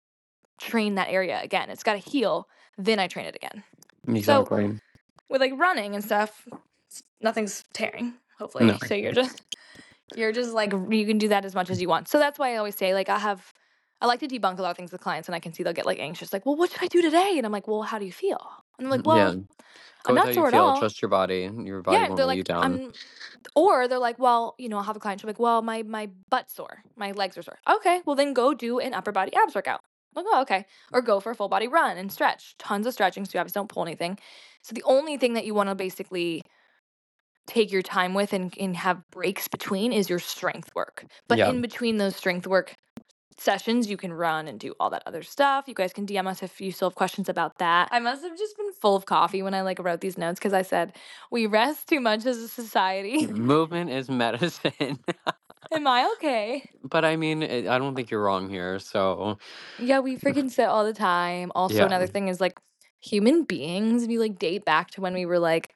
train 0.60 0.96
that 0.96 1.10
area 1.10 1.40
again. 1.42 1.70
It's 1.70 1.84
got 1.84 1.94
to 1.94 2.10
heal. 2.10 2.48
Then 2.78 3.00
I 3.00 3.08
train 3.08 3.26
it 3.26 3.36
again. 3.36 3.64
So 4.08 4.14
Exactly. 4.42 4.80
with 5.30 5.42
like 5.42 5.54
running 5.58 5.96
and 5.96 6.04
stuff, 6.04 6.48
nothing's 7.22 7.64
tearing, 7.74 8.14
hopefully. 8.38 8.66
No. 8.66 8.78
So 8.86 8.94
you're 8.96 9.14
just 9.14 9.42
you're 10.16 10.32
just 10.32 10.52
like 10.52 10.72
you 10.72 11.06
can 11.06 11.18
do 11.18 11.30
that 11.30 11.46
as 11.46 11.56
much 11.56 11.70
as 11.70 11.82
you 11.82 11.88
want. 11.88 12.08
So 12.08 12.20
that's 12.20 12.38
why 12.38 12.54
I 12.54 12.58
always 12.58 12.76
say 12.76 12.94
like 12.94 13.10
I 13.10 13.20
have 13.20 13.54
I 14.02 14.08
like 14.08 14.20
to 14.22 14.28
debunk 14.28 14.60
a 14.60 14.62
lot 14.62 14.72
of 14.72 14.78
things 14.78 14.92
with 14.92 15.02
clients 15.02 15.28
and 15.28 15.36
I 15.36 15.40
can 15.40 15.54
see 15.54 15.64
they'll 15.64 15.74
get 15.74 15.86
like 15.86 16.00
anxious, 16.00 16.34
like, 16.34 16.46
well, 16.46 16.56
what 16.56 16.72
should 16.72 16.84
I 16.84 16.88
do 16.88 17.02
today? 17.02 17.36
And 17.38 17.46
I'm 17.46 17.52
like, 17.52 17.68
well, 17.68 17.84
how 17.84 18.00
do 18.00 18.06
you 18.06 18.12
feel? 18.12 18.40
And 18.78 18.86
they're 18.86 18.92
like, 18.92 19.06
mm, 19.06 19.06
well, 19.06 19.36
Go 20.04 20.08
I'm 20.08 20.16
not 20.16 20.34
sore 20.34 20.48
at 20.50 20.54
all. 20.56 20.76
Trust 20.76 21.02
your 21.02 21.10
body. 21.10 21.50
Your 21.64 21.82
body 21.82 22.04
Yeah, 22.04 22.06
won't 22.06 22.24
let 22.24 22.32
you 22.32 22.44
down. 22.44 22.80
I'm 22.82 22.94
or 23.56 23.88
they're 23.88 24.00
like, 24.00 24.20
well, 24.20 24.56
you 24.58 24.70
know, 24.70 24.78
I'll 24.78 24.84
have 24.84 24.96
a 24.98 25.00
client, 25.00 25.22
she'll 25.22 25.28
be 25.28 25.34
like, 25.34 25.40
well, 25.40 25.62
my 25.62 25.84
my 25.84 26.08
butt's 26.30 26.54
sore, 26.56 26.84
my 26.96 27.12
legs 27.12 27.38
are 27.38 27.44
sore. 27.44 27.60
Okay, 27.70 28.02
well 28.06 28.16
then 28.16 28.34
go 28.34 28.54
do 28.54 28.80
an 28.80 28.94
upper 28.94 29.12
body 29.12 29.34
abs 29.36 29.56
workout. 29.56 29.82
I'm 30.16 30.24
like, 30.26 30.34
oh, 30.36 30.42
okay. 30.44 30.66
Or 30.94 31.02
go 31.02 31.20
for 31.20 31.32
a 31.32 31.36
full 31.36 31.50
body 31.50 31.68
run 31.68 31.98
and 31.98 32.12
stretch. 32.12 32.58
Tons 32.58 32.88
of 32.88 32.94
stretching, 32.94 33.26
so 33.26 33.32
you 33.36 33.40
obviously 33.42 33.60
don't 33.60 33.70
pull 33.70 33.84
anything. 33.84 34.20
So 34.64 34.74
the 34.74 34.84
only 34.84 35.18
thing 35.18 35.34
that 35.34 35.46
you 35.46 35.54
want 35.54 35.70
to 35.70 35.76
basically 35.76 36.44
take 37.48 37.72
your 37.72 37.82
time 37.82 38.14
with 38.14 38.34
and, 38.34 38.56
and 38.60 38.76
have 38.76 39.04
breaks 39.12 39.48
between 39.48 39.94
is 39.94 40.10
your 40.10 40.20
strength 40.20 40.74
work. 40.76 41.06
But 41.28 41.40
Yeah. 41.40 41.46
in 41.46 41.62
between 41.62 41.98
those 41.98 42.16
strength 42.16 42.48
work 42.48 42.76
sessions, 43.38 43.90
you 43.90 43.98
can 43.98 44.14
run 44.14 44.48
and 44.48 44.60
do 44.60 44.74
all 44.80 44.90
that 44.90 45.04
other 45.06 45.24
stuff. 45.24 45.66
You 45.68 45.74
guys 45.74 45.94
can 45.94 46.06
DM 46.06 46.28
us 46.28 46.42
if 46.44 46.60
you 46.62 46.72
still 46.72 46.90
have 46.90 46.96
questions 46.96 47.30
about 47.30 47.58
that. 47.58 47.90
I 47.92 48.00
must 48.00 48.24
have 48.24 48.38
just 48.38 48.58
been 48.58 48.72
full 48.74 48.96
of 48.96 49.06
coffee 49.06 49.42
when 49.42 49.54
I 49.54 49.62
like 49.62 49.80
wrote 49.80 50.02
these 50.02 50.18
notes 50.18 50.40
because 50.40 50.54
I 50.54 50.62
said 50.62 50.94
we 51.32 51.46
rest 51.46 51.88
too 51.88 52.00
much 52.00 52.26
as 52.26 52.38
a 52.38 52.48
society. 52.48 53.28
Movement 53.32 53.90
is 53.90 54.10
medicine. 54.10 55.00
Am 55.72 55.88
I 55.88 56.12
okay? 56.18 56.70
but 56.84 57.04
I 57.04 57.16
mean, 57.16 57.42
it, 57.42 57.68
I 57.68 57.80
don't 57.80 57.96
think 57.96 58.12
you're 58.12 58.22
wrong 58.22 58.50
here. 58.50 58.78
So, 58.80 59.38
Yeah, 59.80 60.00
we 60.00 60.18
freaking 60.18 60.52
sit 60.52 60.66
all 60.66 60.86
the 60.86 60.94
time. 60.94 61.52
Also, 61.56 61.78
yeah. 61.78 61.86
another 61.86 62.08
thing 62.08 62.28
is 62.28 62.40
like 62.40 62.60
human 63.02 63.44
beings, 63.44 64.04
if 64.04 64.10
you 64.10 64.20
like 64.20 64.38
date 64.38 64.66
back 64.66 64.92
to 64.92 65.02
when 65.02 65.14
we 65.14 65.26
were 65.26 65.40
like, 65.40 65.72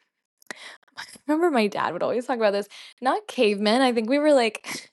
I 0.98 1.04
remember 1.28 1.50
my 1.50 1.68
dad 1.68 1.94
would 1.94 2.04
always 2.04 2.26
talk 2.26 2.38
about 2.38 2.54
this. 2.54 2.68
Not 3.02 3.28
cavemen. 3.28 3.82
I 3.82 3.94
think 3.94 4.10
we 4.10 4.20
were 4.20 4.34
like, 4.34 4.92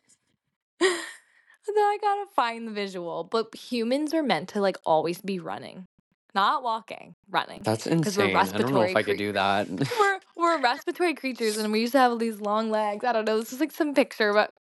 I 1.74 1.98
gotta 2.00 2.26
find 2.34 2.68
the 2.68 2.72
visual, 2.72 3.24
but 3.24 3.54
humans 3.54 4.14
are 4.14 4.22
meant 4.22 4.48
to 4.50 4.60
like 4.60 4.76
always 4.84 5.20
be 5.20 5.38
running, 5.38 5.86
not 6.34 6.62
walking, 6.62 7.14
running. 7.30 7.62
That's 7.62 7.84
Because 7.84 8.16
we're 8.16 8.24
insane. 8.24 8.36
I 8.36 8.58
don't 8.58 8.72
know 8.72 8.80
respiratory 8.80 8.90
if 8.90 8.96
I 8.96 9.02
could 9.02 9.18
do 9.18 9.32
that. 9.32 9.68
we're 10.00 10.20
we're 10.36 10.60
respiratory 10.60 11.14
creatures, 11.14 11.56
and 11.56 11.72
we 11.72 11.80
used 11.80 11.92
to 11.92 11.98
have 11.98 12.18
these 12.18 12.40
long 12.40 12.70
legs. 12.70 13.04
I 13.04 13.12
don't 13.12 13.24
know. 13.24 13.38
This 13.38 13.52
is 13.52 13.60
like 13.60 13.72
some 13.72 13.94
picture, 13.94 14.32
but 14.32 14.52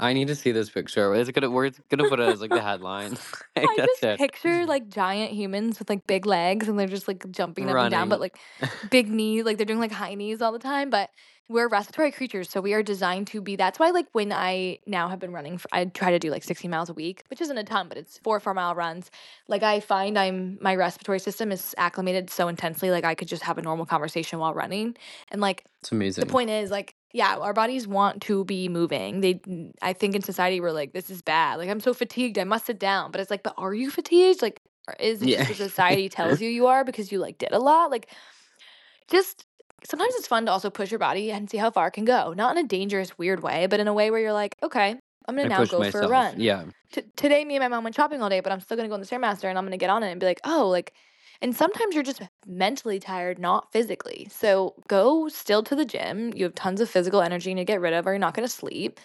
I 0.00 0.14
need 0.14 0.28
to 0.28 0.34
see 0.34 0.50
this 0.50 0.70
picture. 0.70 1.14
It's 1.14 1.30
gonna 1.30 1.50
we're 1.50 1.70
gonna 1.90 2.08
put 2.08 2.20
it 2.20 2.28
as 2.28 2.40
like 2.40 2.50
the 2.50 2.62
headline. 2.62 3.10
Like, 3.10 3.20
I 3.56 3.74
that's 3.76 4.00
just 4.00 4.02
it. 4.04 4.18
picture 4.18 4.64
like 4.64 4.88
giant 4.88 5.32
humans 5.32 5.78
with 5.78 5.90
like 5.90 6.06
big 6.06 6.24
legs 6.24 6.68
and 6.68 6.78
they're 6.78 6.86
just 6.86 7.06
like 7.06 7.30
jumping 7.30 7.68
up 7.68 7.76
and 7.76 7.90
down, 7.90 8.08
but 8.08 8.18
like 8.18 8.38
big 8.90 9.10
knees, 9.10 9.44
like 9.44 9.58
they're 9.58 9.66
doing 9.66 9.78
like 9.78 9.92
high 9.92 10.14
knees 10.14 10.40
all 10.40 10.52
the 10.52 10.58
time. 10.58 10.88
But 10.88 11.10
we're 11.50 11.68
respiratory 11.68 12.12
creatures, 12.12 12.48
so 12.48 12.60
we 12.60 12.72
are 12.74 12.82
designed 12.82 13.26
to 13.26 13.40
be. 13.40 13.56
That's 13.56 13.78
why, 13.78 13.90
like, 13.90 14.06
when 14.12 14.32
I 14.32 14.78
now 14.86 15.08
have 15.08 15.18
been 15.18 15.32
running, 15.32 15.58
for, 15.58 15.68
I 15.72 15.84
try 15.86 16.12
to 16.12 16.18
do 16.20 16.30
like 16.30 16.44
60 16.44 16.68
miles 16.68 16.88
a 16.88 16.94
week, 16.94 17.24
which 17.28 17.40
isn't 17.40 17.58
a 17.58 17.64
ton, 17.64 17.88
but 17.88 17.98
it's 17.98 18.18
four 18.18 18.38
four 18.38 18.54
mile 18.54 18.74
runs. 18.76 19.10
Like, 19.48 19.64
I 19.64 19.80
find 19.80 20.16
I'm 20.16 20.58
my 20.60 20.76
respiratory 20.76 21.18
system 21.18 21.50
is 21.50 21.74
acclimated 21.76 22.30
so 22.30 22.48
intensely, 22.48 22.90
like 22.92 23.04
I 23.04 23.16
could 23.16 23.28
just 23.28 23.42
have 23.42 23.58
a 23.58 23.62
normal 23.62 23.84
conversation 23.84 24.38
while 24.38 24.54
running, 24.54 24.96
and 25.32 25.40
like 25.40 25.64
It's 25.80 25.90
amazing. 25.92 26.22
the 26.22 26.30
point 26.30 26.50
is, 26.50 26.70
like, 26.70 26.94
yeah, 27.12 27.36
our 27.36 27.52
bodies 27.52 27.88
want 27.88 28.22
to 28.22 28.44
be 28.44 28.68
moving. 28.68 29.20
They, 29.20 29.40
I 29.82 29.92
think 29.92 30.14
in 30.14 30.22
society 30.22 30.60
we're 30.60 30.70
like, 30.70 30.92
this 30.92 31.10
is 31.10 31.20
bad. 31.22 31.56
Like, 31.56 31.68
I'm 31.68 31.80
so 31.80 31.92
fatigued, 31.92 32.38
I 32.38 32.44
must 32.44 32.66
sit 32.66 32.78
down. 32.78 33.10
But 33.10 33.20
it's 33.20 33.30
like, 33.30 33.42
but 33.42 33.54
are 33.58 33.74
you 33.74 33.90
fatigued? 33.90 34.40
Like, 34.40 34.60
is 35.00 35.20
it 35.22 35.26
Yeah. 35.30 35.44
just 35.44 35.56
society 35.56 36.08
tells 36.18 36.40
you 36.40 36.48
you 36.48 36.68
are 36.68 36.84
because 36.84 37.10
you 37.10 37.18
like 37.18 37.38
did 37.38 37.50
a 37.52 37.58
lot? 37.58 37.90
Like, 37.90 38.08
just 39.10 39.44
sometimes 39.84 40.14
it's 40.16 40.26
fun 40.26 40.46
to 40.46 40.52
also 40.52 40.70
push 40.70 40.90
your 40.90 40.98
body 40.98 41.30
and 41.30 41.50
see 41.50 41.58
how 41.58 41.70
far 41.70 41.88
it 41.88 41.92
can 41.92 42.04
go. 42.04 42.32
Not 42.32 42.56
in 42.56 42.64
a 42.64 42.68
dangerous, 42.68 43.16
weird 43.18 43.42
way, 43.42 43.66
but 43.66 43.80
in 43.80 43.88
a 43.88 43.92
way 43.92 44.10
where 44.10 44.20
you're 44.20 44.32
like, 44.32 44.56
okay, 44.62 44.96
I'm 45.26 45.36
gonna 45.36 45.54
I 45.54 45.58
now 45.58 45.64
go 45.64 45.90
for 45.90 46.00
a 46.00 46.08
run. 46.08 46.40
Yeah. 46.40 46.64
T- 46.92 47.02
today, 47.16 47.44
me 47.44 47.56
and 47.56 47.62
my 47.62 47.68
mom 47.68 47.84
went 47.84 47.94
shopping 47.94 48.22
all 48.22 48.28
day, 48.28 48.40
but 48.40 48.52
I'm 48.52 48.60
still 48.60 48.76
gonna 48.76 48.88
go 48.88 48.94
on 48.94 49.00
the 49.00 49.06
stairmaster 49.06 49.44
and 49.44 49.56
I'm 49.56 49.64
gonna 49.64 49.76
get 49.76 49.90
on 49.90 50.02
it 50.02 50.10
and 50.10 50.20
be 50.20 50.26
like, 50.26 50.40
oh, 50.44 50.68
like. 50.68 50.92
And 51.42 51.56
sometimes 51.56 51.94
you're 51.94 52.04
just 52.04 52.20
mentally 52.46 52.98
tired, 52.98 53.38
not 53.38 53.72
physically. 53.72 54.28
So 54.30 54.74
go 54.88 55.26
still 55.28 55.62
to 55.62 55.74
the 55.74 55.86
gym. 55.86 56.34
You 56.34 56.44
have 56.44 56.54
tons 56.54 56.82
of 56.82 56.90
physical 56.90 57.22
energy 57.22 57.54
to 57.54 57.64
get 57.64 57.80
rid 57.80 57.94
of, 57.94 58.06
or 58.06 58.10
you're 58.10 58.18
not 58.18 58.34
gonna 58.34 58.46
sleep. 58.46 59.00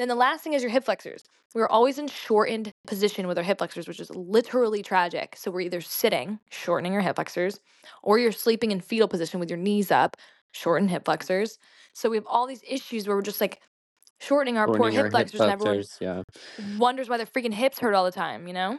Then 0.00 0.08
the 0.08 0.14
last 0.14 0.42
thing 0.42 0.54
is 0.54 0.62
your 0.62 0.70
hip 0.70 0.86
flexors. 0.86 1.24
We're 1.54 1.68
always 1.68 1.98
in 1.98 2.08
shortened 2.08 2.72
position 2.86 3.26
with 3.26 3.36
our 3.36 3.44
hip 3.44 3.58
flexors, 3.58 3.86
which 3.86 4.00
is 4.00 4.08
literally 4.08 4.82
tragic. 4.82 5.36
So 5.36 5.50
we're 5.50 5.60
either 5.60 5.82
sitting, 5.82 6.38
shortening 6.50 6.94
your 6.94 7.02
hip 7.02 7.16
flexors, 7.16 7.60
or 8.02 8.18
you're 8.18 8.32
sleeping 8.32 8.70
in 8.70 8.80
fetal 8.80 9.08
position 9.08 9.40
with 9.40 9.50
your 9.50 9.58
knees 9.58 9.90
up, 9.90 10.16
shortened 10.52 10.88
hip 10.88 11.04
flexors. 11.04 11.58
So 11.92 12.08
we 12.08 12.16
have 12.16 12.24
all 12.26 12.46
these 12.46 12.62
issues 12.66 13.06
where 13.06 13.14
we're 13.14 13.20
just 13.20 13.42
like 13.42 13.60
shortening 14.20 14.56
our 14.56 14.68
poor 14.68 14.88
hip 14.88 15.04
our 15.04 15.10
flexors, 15.10 15.42
and 15.42 15.50
everyone 15.50 15.84
Yeah. 16.00 16.22
wonders 16.78 17.10
why 17.10 17.18
their 17.18 17.26
freaking 17.26 17.52
hips 17.52 17.78
hurt 17.78 17.92
all 17.92 18.06
the 18.06 18.10
time, 18.10 18.48
you 18.48 18.54
know? 18.54 18.78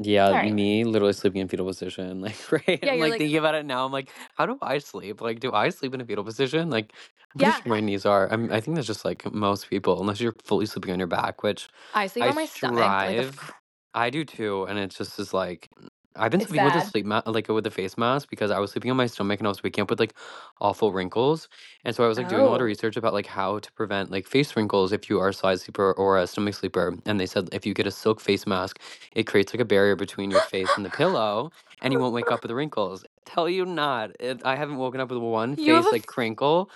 Yeah, 0.00 0.26
Alright. 0.26 0.52
me 0.52 0.84
literally 0.84 1.12
sleeping 1.14 1.40
in 1.42 1.48
fetal 1.48 1.66
position. 1.66 2.20
Like, 2.22 2.52
right? 2.52 2.80
Yeah, 2.82 2.92
I'm 2.92 2.98
you're 2.98 3.06
like, 3.06 3.10
like- 3.12 3.18
thinking 3.20 3.38
about 3.38 3.54
it 3.54 3.66
now. 3.66 3.84
I'm 3.86 3.92
like, 3.92 4.10
how 4.36 4.46
do 4.46 4.58
I 4.62 4.78
sleep? 4.78 5.20
Like, 5.20 5.40
do 5.40 5.52
I 5.52 5.70
sleep 5.70 5.94
in 5.94 6.00
a 6.00 6.04
fetal 6.04 6.24
position? 6.24 6.70
Like, 6.70 6.92
I'm 7.34 7.38
pretty 7.38 7.52
Yeah. 7.52 7.62
sure 7.62 7.70
my 7.70 7.80
knees 7.80 8.06
are. 8.06 8.28
I'm, 8.32 8.52
I 8.52 8.60
think 8.60 8.76
that's 8.76 8.86
just 8.88 9.04
like 9.04 9.32
most 9.32 9.70
people, 9.70 10.00
unless 10.00 10.20
you're 10.20 10.34
fully 10.44 10.66
sleeping 10.66 10.92
on 10.92 10.98
your 10.98 11.08
back, 11.08 11.42
which 11.42 11.68
I 11.94 12.06
sleep 12.08 12.24
I 12.26 12.28
on 12.30 12.34
my 12.36 12.46
stomach. 12.46 12.78
Like 13.04 13.32
strive. 13.32 13.52
I 13.94 14.10
do 14.10 14.24
too. 14.24 14.64
And 14.64 14.78
it's 14.78 14.96
just 14.96 15.18
is 15.20 15.34
like, 15.34 15.68
I've 16.16 16.30
been 16.30 16.40
It's 16.40 16.50
sleeping 16.50 16.64
with 16.64 16.74
a 16.76 16.80
sleep 16.82 17.06
mat, 17.06 17.26
like 17.26 17.48
with 17.48 17.66
a 17.66 17.70
face 17.72 17.98
mask, 17.98 18.30
because 18.30 18.50
I 18.50 18.58
was 18.60 18.72
sleeping 18.72 18.90
on 18.90 18.96
my 18.98 19.06
stomach 19.06 19.40
and 19.40 19.46
I 19.46 19.50
was 19.50 19.62
waking 19.62 19.82
up 19.82 19.90
with 19.90 20.00
like 20.00 20.14
awful 20.60 20.92
wrinkles. 20.92 21.48
And 21.84 21.96
so 21.96 22.04
I 22.04 22.08
was 22.08 22.18
like 22.18 22.28
doing 22.28 22.44
a 22.44 22.48
lot 22.50 22.60
of 22.60 22.64
Oh. 22.64 22.66
research 22.66 22.96
about 22.96 23.14
like 23.14 23.26
how 23.26 23.60
to 23.60 23.72
prevent 23.72 24.10
like 24.12 24.26
face 24.28 24.56
wrinkles 24.56 24.92
if 24.92 25.10
you 25.10 25.20
are 25.20 25.30
a 25.30 25.34
side 25.34 25.60
sleeper 25.60 25.92
or 25.94 26.18
a 26.18 26.26
stomach 26.26 26.54
sleeper. 26.54 26.96
And 27.06 27.20
they 27.20 27.26
said 27.26 27.48
if 27.52 27.66
you 27.66 27.74
get 27.74 27.86
a 27.86 27.92
silk 27.92 28.20
face 28.20 28.46
mask, 28.46 28.80
it 29.14 29.24
creates 29.24 29.54
like 29.54 29.60
a 29.60 29.66
barrier 29.66 29.96
between 29.96 30.30
your 30.30 30.42
face 30.42 30.76
and 30.76 30.84
the 30.86 30.90
pillow, 30.90 31.52
and 31.82 31.92
you 31.92 32.00
won't 32.00 32.14
wake 32.14 32.30
up 32.30 32.42
with 32.42 32.50
the 32.50 32.56
wrinkles. 32.56 33.04
Tell 33.26 33.48
you 33.48 33.66
not, 33.66 34.12
it, 34.20 34.42
I 34.44 34.56
haven't 34.56 34.76
woken 34.78 35.00
up 35.00 35.10
with 35.10 35.18
one 35.20 35.56
You 35.56 35.74
have 35.74 35.86
face 35.86 35.86
a 35.86 35.92
like 35.92 36.02
f- 36.02 36.06
crinkle. 36.06 36.70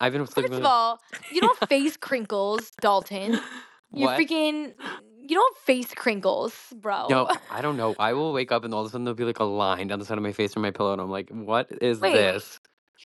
I've 0.00 0.12
been 0.12 0.26
sleeping 0.26 0.50
First 0.50 0.52
with 0.52 0.64
of 0.64 0.66
all, 0.66 1.00
you 1.30 1.40
don't 1.40 1.58
face 1.68 1.96
crinkles, 1.96 2.72
Dalton. 2.80 3.40
You 3.92 4.06
what? 4.06 4.16
freaking 4.18 4.74
you 5.28 5.36
don't 5.36 5.56
face 5.58 5.92
crinkles, 5.94 6.54
bro. 6.74 7.06
No, 7.08 7.30
I 7.50 7.60
don't 7.60 7.76
know. 7.76 7.94
I 7.98 8.12
will 8.12 8.32
wake 8.32 8.52
up 8.52 8.64
and 8.64 8.72
all 8.74 8.80
of 8.80 8.86
a 8.86 8.90
sudden 8.90 9.04
there'll 9.04 9.16
be 9.16 9.24
like 9.24 9.38
a 9.40 9.44
line 9.44 9.88
down 9.88 9.98
the 9.98 10.04
side 10.04 10.18
of 10.18 10.22
my 10.24 10.32
face 10.32 10.56
or 10.56 10.60
my 10.60 10.70
pillow, 10.70 10.92
and 10.92 11.00
I'm 11.00 11.10
like, 11.10 11.30
what 11.30 11.68
is 11.80 12.00
Wait. 12.00 12.14
this? 12.14 12.60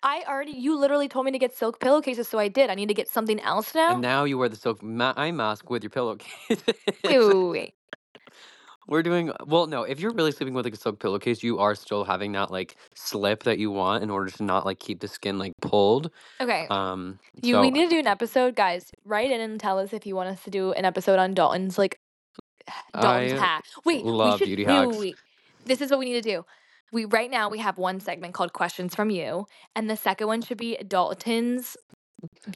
I 0.01 0.24
already 0.27 0.51
you 0.51 0.77
literally 0.77 1.07
told 1.07 1.25
me 1.25 1.31
to 1.31 1.39
get 1.39 1.55
silk 1.55 1.79
pillowcases, 1.79 2.27
so 2.27 2.39
I 2.39 2.48
did. 2.48 2.69
I 2.69 2.75
need 2.75 2.88
to 2.88 2.93
get 2.93 3.07
something 3.07 3.39
else 3.39 3.74
now. 3.74 3.93
And 3.93 4.01
now 4.01 4.24
you 4.24 4.38
wear 4.38 4.50
the 4.50 4.55
silk 4.55 4.81
ma- 4.81 5.13
eye 5.15 5.31
mask 5.31 5.69
with 5.69 5.84
your 5.84 5.89
pillowcase. 5.89 6.63
wait. 7.03 7.74
We're 8.88 9.01
doing 9.01 9.31
well. 9.48 9.65
No, 9.65 9.81
if 9.81 10.00
you're 10.00 10.13
really 10.13 10.31
sleeping 10.31 10.53
with 10.53 10.65
like 10.65 10.75
a 10.75 10.77
silk 10.77 11.00
pillowcase, 11.00 11.41
you 11.41 11.57
are 11.57 11.74
still 11.74 12.03
having 12.03 12.34
that 12.34 12.51
like 12.51 12.75
slip 12.93 13.43
that 13.43 13.57
you 13.57 13.72
want 13.72 14.03
in 14.03 14.12
order 14.12 14.29
to 14.29 14.43
not 14.43 14.63
like 14.63 14.79
keep 14.79 15.00
the 15.00 15.07
skin 15.07 15.39
like 15.39 15.53
pulled. 15.60 16.12
Okay. 16.39 16.67
Um, 16.69 17.17
You 17.41 17.55
so 17.55 17.62
we 17.62 17.72
need 17.72 17.86
to 17.86 17.89
do 17.89 18.00
an 18.00 18.05
episode, 18.07 18.55
guys. 18.55 18.91
Write 19.03 19.31
in 19.31 19.41
and 19.41 19.60
tell 19.60 19.79
us 19.79 19.91
if 19.91 20.05
you 20.05 20.15
want 20.15 20.29
us 20.29 20.43
to 20.43 20.51
do 20.51 20.72
an 20.74 20.86
episode 20.86 21.17
on 21.17 21.34
Dalton's 21.34 21.79
like 21.79 22.00
Dalton's 22.93 23.34
I 23.34 23.38
hack. 23.38 23.65
Wait, 23.86 24.03
love 24.05 24.34
we 24.34 24.38
should, 24.39 24.45
beauty 24.48 24.63
hacks. 24.63 24.98
wait. 24.98 25.15
This 25.65 25.81
is 25.81 25.89
what 25.91 26.00
we 26.00 26.05
need 26.05 26.22
to 26.24 26.29
do. 26.29 26.45
We 26.91 27.05
right 27.05 27.29
now 27.29 27.50
we 27.50 27.60
have 27.60 27.77
one 27.77 28.00
segment 28.00 28.34
called 28.34 28.53
questions 28.53 28.95
from 28.95 29.10
you, 29.10 29.48
and 29.75 29.89
the 29.89 29.98
second 29.98 30.27
one 30.27 30.41
should 30.41 30.57
be 30.57 30.77
Dalton's 30.88 31.75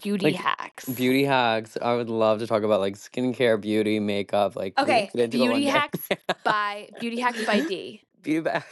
beauty 0.02 0.26
Like, 0.28 0.36
hacks. 0.36 0.86
beauty 0.86 1.24
hacks. 1.26 1.78
I 1.82 1.96
would 1.96 2.10
love 2.10 2.40
to 2.40 2.48
talk 2.48 2.64
about 2.64 2.80
like 2.80 2.96
skincare, 2.96 3.60
beauty, 3.60 4.00
makeup. 4.00 4.56
Like, 4.56 4.80
Okay, 4.80 5.10
beauty 5.14 5.66
hacks 5.66 6.08
by 6.44 6.90
beauty 7.00 7.20
hacks 7.20 7.46
by 7.46 7.60
D. 7.62 8.02
beauty 8.22 8.40
back. 8.42 8.66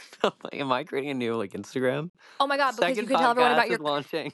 Am 0.52 0.72
I 0.72 0.84
creating 0.84 1.10
a 1.10 1.14
new 1.14 1.34
like 1.36 1.52
Instagram? 1.52 2.10
Oh 2.40 2.46
my 2.46 2.56
god, 2.56 2.76
because 2.76 2.96
you 2.96 3.04
could 3.04 3.16
tell 3.16 3.30
everyone 3.30 3.52
podcast 3.52 3.54
about 3.54 3.64
is 3.66 3.70
your 3.70 3.78
launching. 3.78 4.32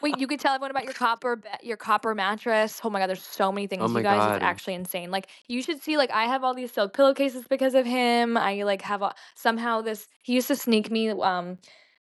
wait, 0.00 0.18
you 0.18 0.26
could 0.28 0.40
tell 0.40 0.54
everyone 0.54 0.70
about 0.70 0.84
your 0.84 0.92
copper 0.92 1.36
be- 1.36 1.48
your 1.62 1.76
copper 1.76 2.14
mattress. 2.14 2.80
Oh 2.84 2.90
my 2.90 2.98
god, 2.98 3.08
there's 3.08 3.22
so 3.22 3.50
many 3.52 3.66
things, 3.66 3.82
Oh 3.82 3.88
my 3.88 4.00
you 4.00 4.04
guys. 4.04 4.18
God. 4.18 4.36
It's 4.36 4.44
actually 4.44 4.74
insane. 4.74 5.10
Like 5.10 5.28
you 5.48 5.62
should 5.62 5.82
see. 5.82 5.96
Like 5.96 6.10
I 6.10 6.24
have 6.24 6.44
all 6.44 6.54
these 6.54 6.72
silk 6.72 6.92
pillowcases 6.94 7.44
because 7.48 7.74
of 7.74 7.86
him. 7.86 8.36
I 8.36 8.62
like 8.62 8.82
have 8.82 9.02
a, 9.02 9.14
somehow 9.34 9.80
this. 9.80 10.06
He 10.22 10.34
used 10.34 10.48
to 10.48 10.56
sneak 10.56 10.90
me 10.90 11.10
um, 11.10 11.58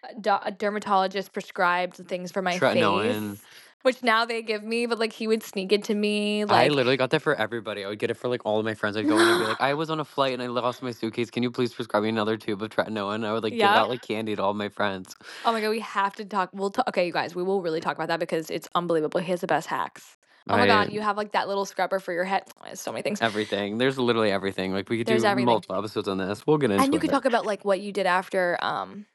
a, 0.09 0.19
do- 0.19 0.37
a 0.43 0.51
dermatologist 0.51 1.33
prescribed 1.33 1.95
things 2.07 2.31
for 2.31 2.41
my 2.41 2.57
Tretinoin. 2.57 3.39
Which 3.83 4.01
now 4.03 4.25
they 4.25 4.41
give 4.41 4.63
me. 4.63 4.85
But 4.87 4.99
like 4.99 5.13
he 5.13 5.27
would 5.27 5.43
sneak 5.43 5.71
it 5.71 5.83
to 5.85 5.93
me. 5.95 6.43
I 6.43 6.67
literally 6.69 6.97
got 6.97 7.11
that 7.11 7.21
for 7.21 7.35
everybody. 7.35 7.85
I 7.85 7.87
would 7.89 7.99
get 7.99 8.09
it 8.09 8.15
for 8.15 8.27
like 8.27 8.41
all 8.45 8.57
of 8.59 8.65
my 8.65 8.73
friends. 8.73 8.97
I'd 8.97 9.07
go 9.07 9.17
in 9.17 9.21
and 9.27 9.39
be 9.39 9.45
like, 9.47 9.61
I 9.61 9.75
was 9.75 9.89
on 9.89 9.99
a 9.99 10.05
flight 10.05 10.33
and 10.33 10.41
I 10.41 10.47
lost 10.47 10.81
my 10.81 10.91
suitcase. 10.91 11.29
Can 11.29 11.43
you 11.43 11.51
please 11.51 11.73
prescribe 11.73 12.03
me 12.03 12.09
another 12.09 12.35
tube 12.35 12.61
of 12.63 12.69
tretinoin? 12.69 13.25
I 13.25 13.31
would 13.33 13.43
like 13.43 13.53
give 13.53 13.59
Yeah. 13.59 13.79
out 13.79 13.89
like 13.89 14.01
candy 14.01 14.35
to 14.35 14.43
all 14.43 14.53
my 14.53 14.69
friends. 14.69 15.15
oh 15.45 15.51
my 15.51 15.61
god, 15.61 15.69
we 15.69 15.79
have 15.81 16.15
to 16.15 16.25
talk. 16.25 16.49
We'll 16.53 16.71
talk. 16.71 16.87
Okay, 16.89 17.05
you 17.05 17.13
guys, 17.13 17.35
we 17.35 17.43
will 17.43 17.61
really 17.61 17.79
talk 17.79 17.95
about 17.95 18.07
that 18.07 18.19
because 18.19 18.49
it's 18.49 18.67
unbelievable. 18.75 19.19
He 19.19 19.29
has 19.31 19.41
the 19.41 19.47
best 19.47 19.67
hacks. 19.67 20.17
Oh 20.49 20.57
my 20.57 20.63
I- 20.63 20.67
god, 20.67 20.91
you 20.91 20.99
have 21.01 21.15
like 21.15 21.31
that 21.33 21.47
little 21.47 21.63
scrubber 21.65 21.99
for 21.99 22.11
your 22.11 22.25
head. 22.25 22.43
There's 22.65 22.81
so 22.81 22.91
many 22.91 23.01
things. 23.01 23.21
Everything. 23.21 23.77
There's 23.77 23.97
literally 23.97 24.29
everything. 24.31 24.73
Like 24.73 24.89
we 24.89 24.97
could 24.97 25.07
There's 25.07 25.21
do 25.21 25.27
everything. 25.29 25.45
multiple 25.45 25.77
episodes 25.77 26.07
on 26.09 26.17
this. 26.17 26.45
We'll 26.45 26.57
get 26.57 26.71
into 26.71 26.81
it. 26.81 26.85
and 26.85 26.93
you 26.93 26.99
could 26.99 27.09
talk 27.11 27.23
about 27.25 27.45
like 27.45 27.63
what 27.63 27.79
you 27.79 27.91
did 27.93 28.05
after 28.05 28.57
um 28.61 29.05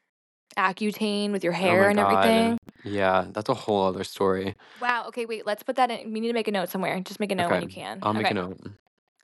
Accutane 0.57 1.31
with 1.31 1.43
your 1.43 1.53
Oh 1.53 1.57
hair 1.57 1.83
my 1.83 1.89
and 1.89 1.99
God. 1.99 2.25
everything. 2.25 2.57
Yeah, 2.83 3.25
that's 3.31 3.49
a 3.49 3.53
whole 3.53 3.87
other 3.87 4.03
story. 4.03 4.55
Wow. 4.81 5.05
Okay, 5.07 5.25
wait. 5.25 5.45
Let's 5.45 5.63
put 5.63 5.75
that 5.75 5.91
in. 5.91 6.13
We 6.13 6.19
need 6.19 6.27
to 6.29 6.33
make 6.33 6.47
a 6.47 6.51
note 6.51 6.69
somewhere. 6.69 6.99
Just 7.01 7.19
make 7.19 7.31
a 7.31 7.35
note 7.35 7.51
when 7.51 7.61
you 7.61 7.67
can. 7.67 7.99
I'll 8.01 8.13
make 8.13 8.25
okay. 8.25 8.31
a 8.31 8.33
note. 8.33 8.59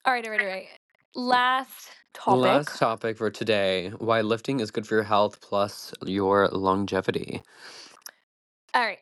All 0.05 0.13
right. 0.13 0.25
All 0.25 0.31
right. 0.31 0.41
All 0.41 0.47
right. 0.47 0.67
Last 1.15 1.89
topic. 2.13 2.41
last 2.41 2.77
topic 2.77 3.17
for 3.17 3.29
today: 3.29 3.91
why 3.99 4.21
lifting 4.21 4.59
is 4.59 4.71
good 4.71 4.85
for 4.85 4.95
your 4.95 5.03
health 5.03 5.39
plus 5.41 5.93
your 6.05 6.47
longevity. 6.49 7.41
All 8.73 8.85
right. 8.85 8.99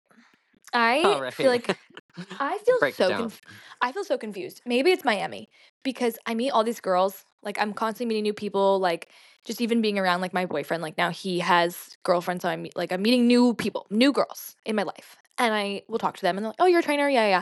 I 0.73 1.03
All 1.03 1.21
right. 1.21 1.33
feel 1.33 1.49
like 1.49 1.75
I 2.39 2.57
feel 2.59 2.79
Break 2.79 2.95
so 2.95 3.09
conf- 3.09 3.41
I 3.81 3.91
feel 3.91 4.03
so 4.03 4.17
confused. 4.17 4.61
Maybe 4.65 4.91
it's 4.91 5.03
Miami 5.03 5.49
because 5.83 6.17
I 6.25 6.35
meet 6.35 6.51
all 6.51 6.63
these 6.63 6.79
girls. 6.79 7.25
Like 7.41 7.59
I'm 7.59 7.73
constantly 7.73 8.07
meeting 8.09 8.23
new 8.23 8.33
people. 8.33 8.79
Like 8.79 9.09
just 9.45 9.61
even 9.61 9.81
being 9.81 9.99
around 9.99 10.21
like 10.21 10.33
my 10.33 10.45
boyfriend. 10.45 10.83
Like 10.83 10.97
now 10.97 11.09
he 11.09 11.39
has 11.39 11.97
girlfriends. 12.03 12.43
So 12.43 12.49
I'm 12.49 12.67
like 12.75 12.91
I'm 12.91 13.01
meeting 13.01 13.27
new 13.27 13.53
people, 13.53 13.87
new 13.89 14.11
girls 14.11 14.55
in 14.65 14.75
my 14.75 14.83
life, 14.83 15.17
and 15.37 15.53
I 15.53 15.83
will 15.87 15.99
talk 15.99 16.15
to 16.17 16.21
them 16.21 16.37
and 16.37 16.43
they're 16.45 16.49
like, 16.49 16.57
"Oh, 16.59 16.65
you're 16.67 16.79
a 16.79 16.83
trainer? 16.83 17.09
Yeah, 17.09 17.27
yeah." 17.27 17.41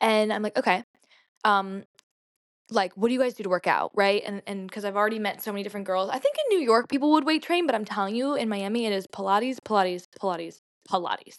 And 0.00 0.32
I'm 0.32 0.42
like, 0.42 0.56
"Okay." 0.58 0.84
Um, 1.44 1.84
like, 2.70 2.92
what 2.96 3.08
do 3.08 3.14
you 3.14 3.20
guys 3.20 3.34
do 3.34 3.42
to 3.42 3.48
work 3.48 3.66
out, 3.66 3.92
right? 3.94 4.22
And 4.26 4.42
and 4.46 4.68
because 4.68 4.84
I've 4.84 4.96
already 4.96 5.18
met 5.18 5.42
so 5.42 5.52
many 5.52 5.62
different 5.62 5.86
girls. 5.86 6.10
I 6.10 6.18
think 6.18 6.36
in 6.36 6.58
New 6.58 6.64
York 6.64 6.88
people 6.88 7.12
would 7.12 7.24
weight 7.24 7.42
train, 7.42 7.66
but 7.66 7.74
I'm 7.74 7.84
telling 7.84 8.14
you, 8.14 8.34
in 8.34 8.48
Miami 8.48 8.86
it 8.86 8.92
is 8.92 9.06
Pilates, 9.06 9.58
Pilates, 9.60 10.06
Pilates, 10.20 10.60
Pilates. 10.88 11.38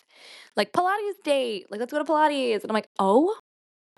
Like 0.55 0.71
Pilates 0.73 1.23
date, 1.23 1.67
like 1.69 1.79
let's 1.79 1.91
go 1.91 1.99
to 2.03 2.05
Pilates. 2.11 2.63
And 2.63 2.71
I'm 2.71 2.73
like, 2.73 2.89
oh 2.99 3.35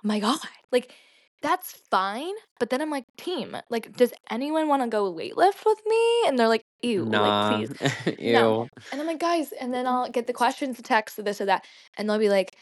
my 0.03 0.19
God. 0.19 0.39
Like 0.71 0.93
that's 1.41 1.73
fine. 1.89 2.33
But 2.59 2.69
then 2.69 2.81
I'm 2.81 2.89
like, 2.89 3.05
team, 3.17 3.57
like, 3.69 3.95
does 3.95 4.13
anyone 4.29 4.67
want 4.67 4.83
to 4.83 4.87
go 4.87 5.11
weightlift 5.11 5.65
with 5.65 5.81
me? 5.85 6.27
And 6.27 6.37
they're 6.37 6.47
like, 6.47 6.63
ew, 6.81 7.05
nah. 7.05 7.49
like 7.49 7.69
please. 7.69 8.17
Ew. 8.19 8.33
No. 8.33 8.67
And 8.91 9.01
I'm 9.01 9.07
like, 9.07 9.19
guys, 9.19 9.51
and 9.59 9.73
then 9.73 9.87
I'll 9.87 10.09
get 10.09 10.27
the 10.27 10.33
questions, 10.33 10.77
the 10.77 10.83
text, 10.83 11.17
or 11.17 11.23
this 11.23 11.41
or 11.41 11.45
that. 11.45 11.65
And 11.97 12.09
they'll 12.09 12.19
be 12.19 12.29
like, 12.29 12.55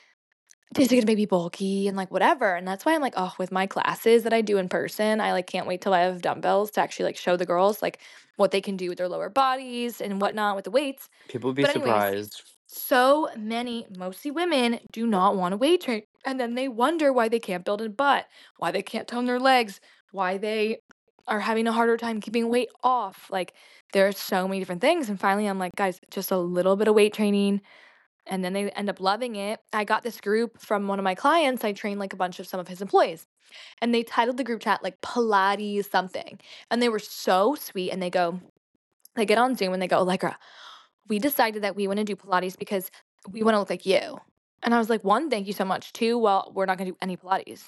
is 0.77 0.91
it 0.91 0.95
gonna 0.95 1.07
make 1.07 1.17
me 1.17 1.25
bulky 1.25 1.87
and 1.87 1.97
like 1.97 2.11
whatever? 2.11 2.55
And 2.55 2.67
that's 2.67 2.85
why 2.85 2.93
I'm 2.93 3.01
like, 3.01 3.15
oh, 3.17 3.33
with 3.39 3.51
my 3.51 3.65
classes 3.65 4.23
that 4.23 4.33
I 4.33 4.41
do 4.41 4.57
in 4.57 4.69
person, 4.69 5.19
I 5.19 5.31
like 5.31 5.47
can't 5.47 5.65
wait 5.65 5.81
till 5.81 5.93
I 5.93 6.01
have 6.01 6.21
dumbbells 6.21 6.71
to 6.71 6.81
actually 6.81 7.05
like 7.05 7.17
show 7.17 7.35
the 7.37 7.45
girls 7.45 7.81
like 7.81 7.99
what 8.35 8.51
they 8.51 8.61
can 8.61 8.77
do 8.77 8.89
with 8.89 8.99
their 8.99 9.09
lower 9.09 9.29
bodies 9.29 9.99
and 9.99 10.21
whatnot 10.21 10.55
with 10.55 10.65
the 10.65 10.71
weights. 10.71 11.09
People 11.27 11.49
would 11.49 11.55
be 11.55 11.63
anyways, 11.63 11.83
surprised. 11.83 12.43
So 12.71 13.29
many, 13.35 13.87
mostly 13.97 14.29
women, 14.29 14.79
do 14.91 15.07
not 15.07 15.35
want 15.35 15.53
to 15.53 15.57
weight 15.57 15.81
train. 15.81 16.03
And 16.23 16.39
then 16.39 16.53
they 16.53 16.67
wonder 16.67 17.11
why 17.11 17.27
they 17.27 17.39
can't 17.39 17.65
build 17.65 17.81
a 17.81 17.89
butt, 17.89 18.27
why 18.57 18.69
they 18.71 18.83
can't 18.83 19.07
tone 19.07 19.25
their 19.25 19.39
legs, 19.39 19.81
why 20.11 20.37
they 20.37 20.77
are 21.27 21.39
having 21.39 21.65
a 21.67 21.71
harder 21.71 21.97
time 21.97 22.21
keeping 22.21 22.47
weight 22.47 22.69
off. 22.83 23.27
Like, 23.31 23.53
there 23.93 24.07
are 24.07 24.11
so 24.11 24.47
many 24.47 24.59
different 24.59 24.81
things. 24.81 25.09
And 25.09 25.19
finally, 25.19 25.47
I'm 25.47 25.57
like, 25.57 25.75
guys, 25.75 25.99
just 26.11 26.29
a 26.29 26.37
little 26.37 26.75
bit 26.75 26.87
of 26.87 26.93
weight 26.93 27.13
training 27.13 27.61
and 28.29 28.43
then 28.45 28.53
they 28.53 28.69
end 28.71 28.89
up 28.89 28.99
loving 28.99 29.35
it. 29.35 29.59
I 29.73 29.83
got 29.83 30.03
this 30.03 30.21
group 30.21 30.61
from 30.61 30.87
one 30.87 30.99
of 30.99 31.03
my 31.03 31.15
clients. 31.15 31.63
I 31.63 31.73
trained 31.73 31.99
like 31.99 32.13
a 32.13 32.17
bunch 32.17 32.39
of 32.39 32.47
some 32.47 32.59
of 32.59 32.67
his 32.67 32.81
employees, 32.81 33.25
and 33.81 33.93
they 33.93 34.03
titled 34.03 34.37
the 34.37 34.43
group 34.43 34.61
chat 34.61 34.83
like 34.83 35.01
Pilates 35.01 35.89
something. 35.89 36.39
And 36.69 36.81
they 36.81 36.89
were 36.89 36.99
so 36.99 37.55
sweet. 37.55 37.91
And 37.91 38.01
they 38.01 38.09
go, 38.09 38.39
they 39.15 39.25
get 39.25 39.37
on 39.37 39.55
Zoom 39.55 39.73
and 39.73 39.81
they 39.81 39.87
go, 39.87 39.97
Allegra, 39.97 40.37
we 41.09 41.19
decided 41.19 41.63
that 41.63 41.75
we 41.75 41.87
want 41.87 41.97
to 41.99 42.05
do 42.05 42.15
Pilates 42.15 42.57
because 42.57 42.89
we 43.31 43.43
want 43.43 43.55
to 43.55 43.59
look 43.59 43.69
like 43.69 43.85
you. 43.85 44.19
And 44.63 44.73
I 44.73 44.77
was 44.79 44.89
like, 44.89 45.03
one, 45.03 45.29
thank 45.29 45.47
you 45.47 45.53
so 45.53 45.65
much. 45.65 45.93
Two, 45.93 46.17
well, 46.17 46.51
we're 46.53 46.65
not 46.65 46.77
going 46.77 46.87
to 46.87 46.91
do 46.93 46.97
any 47.01 47.17
Pilates. 47.17 47.63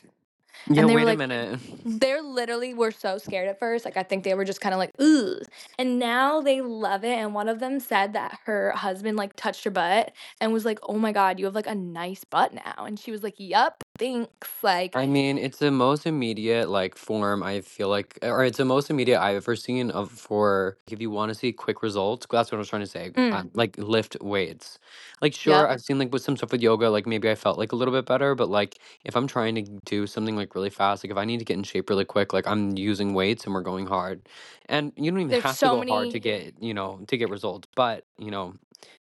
Yeah, 0.68 0.82
And 0.82 0.90
they 0.90 0.96
wait 0.96 1.04
were 1.04 1.08
a 1.08 1.14
like, 1.14 1.18
minute. 1.18 1.60
they're 1.86 2.22
literally 2.22 2.74
were 2.74 2.92
so 2.92 3.18
scared 3.18 3.48
at 3.48 3.58
first. 3.58 3.86
Like 3.86 3.98
I 3.98 4.04
think 4.04 4.24
they 4.24 4.34
were 4.36 4.46
just 4.46 4.62
kind 4.62 4.74
of 4.74 4.80
like, 4.80 4.92
ooh. 5.02 5.40
And 5.80 5.98
now 5.98 6.42
they 6.42 6.62
love 6.62 7.04
it. 7.04 7.18
And 7.18 7.34
one 7.34 7.50
of 7.50 7.60
them 7.60 7.80
said 7.80 8.14
that 8.14 8.40
her 8.46 8.72
husband 8.72 9.18
like 9.18 9.36
touched 9.36 9.64
her 9.64 9.72
butt 9.72 10.12
and 10.40 10.54
was 10.54 10.66
like, 10.66 10.80
Oh 10.84 10.98
my 11.00 11.12
God, 11.14 11.40
you 11.40 11.46
have 11.46 11.56
like 11.56 11.68
a 11.68 11.74
nice 11.76 12.24
butt 12.26 12.54
now. 12.54 12.86
And 12.86 13.00
she 13.00 13.12
was 13.12 13.24
like, 13.24 13.36
Yup, 13.38 13.84
thanks. 14.02 14.50
Like, 14.64 14.94
I 14.94 15.06
mean, 15.06 15.38
it's 15.38 15.60
the 15.60 15.72
most 15.72 16.06
immediate 16.06 16.70
like 16.70 16.98
form 16.98 17.44
I 17.44 17.62
feel 17.62 17.88
like, 17.88 18.20
or 18.24 18.44
it's 18.44 18.58
the 18.58 18.66
most 18.66 18.90
immediate 18.90 19.22
I've 19.22 19.38
ever 19.38 19.56
seen 19.56 19.90
of 19.92 20.12
for 20.12 20.78
if 20.90 21.00
you 21.02 21.10
want 21.10 21.30
to 21.30 21.36
see 21.36 21.54
quick 21.54 21.82
results. 21.82 22.28
That's 22.30 22.52
what 22.52 22.58
I 22.58 22.60
was 22.60 22.70
trying 22.70 22.82
to 22.82 22.88
say. 22.88 23.12
mm, 23.16 23.32
Uh, 23.32 23.44
like 23.54 23.78
lift 23.78 24.18
weights. 24.22 24.80
Like 25.22 25.34
sure, 25.34 25.54
yep. 25.62 25.70
I've 25.70 25.82
seen 25.82 25.98
like 25.98 26.12
with 26.12 26.24
some 26.24 26.36
stuff 26.36 26.52
with 26.52 26.62
yoga, 26.62 26.90
like 26.90 27.08
maybe 27.08 27.30
I 27.30 27.36
felt 27.36 27.58
like 27.58 27.72
a 27.72 27.78
little 27.78 27.94
bit 27.94 28.06
better, 28.06 28.36
but 28.36 28.50
like 28.50 28.80
if 29.06 29.16
I'm 29.16 29.28
trying 29.28 29.56
to 29.56 29.62
do 29.86 30.08
something 30.08 30.36
like 30.36 30.56
really 30.56 30.70
fast, 30.72 31.06
like 31.06 31.12
if 31.12 31.18
I 31.18 31.26
need 31.26 31.40
to 31.40 31.46
get 31.46 31.56
in 31.58 31.64
shape 31.64 31.90
really 31.90 32.06
quick, 32.06 32.34
like 32.34 32.48
I'm 32.48 32.76
using 32.78 33.14
weights 33.14 33.46
and 33.46 33.54
we're 33.54 33.62
going 33.62 33.88
hard. 33.88 34.28
And 34.68 34.92
you 34.98 35.12
don't 35.12 35.22
even 35.22 35.30
There's 35.30 35.44
have 35.44 35.60
to 35.60 35.60
so 35.60 35.70
go 35.70 35.84
hard 35.88 36.12
to 36.12 36.20
many 36.20 36.20
get, 36.20 36.56
you 36.62 36.74
know, 36.74 37.00
to 37.08 37.18
get 37.18 37.30
results, 37.30 37.70
but 37.76 38.06
you 38.20 38.32
know, 38.32 38.56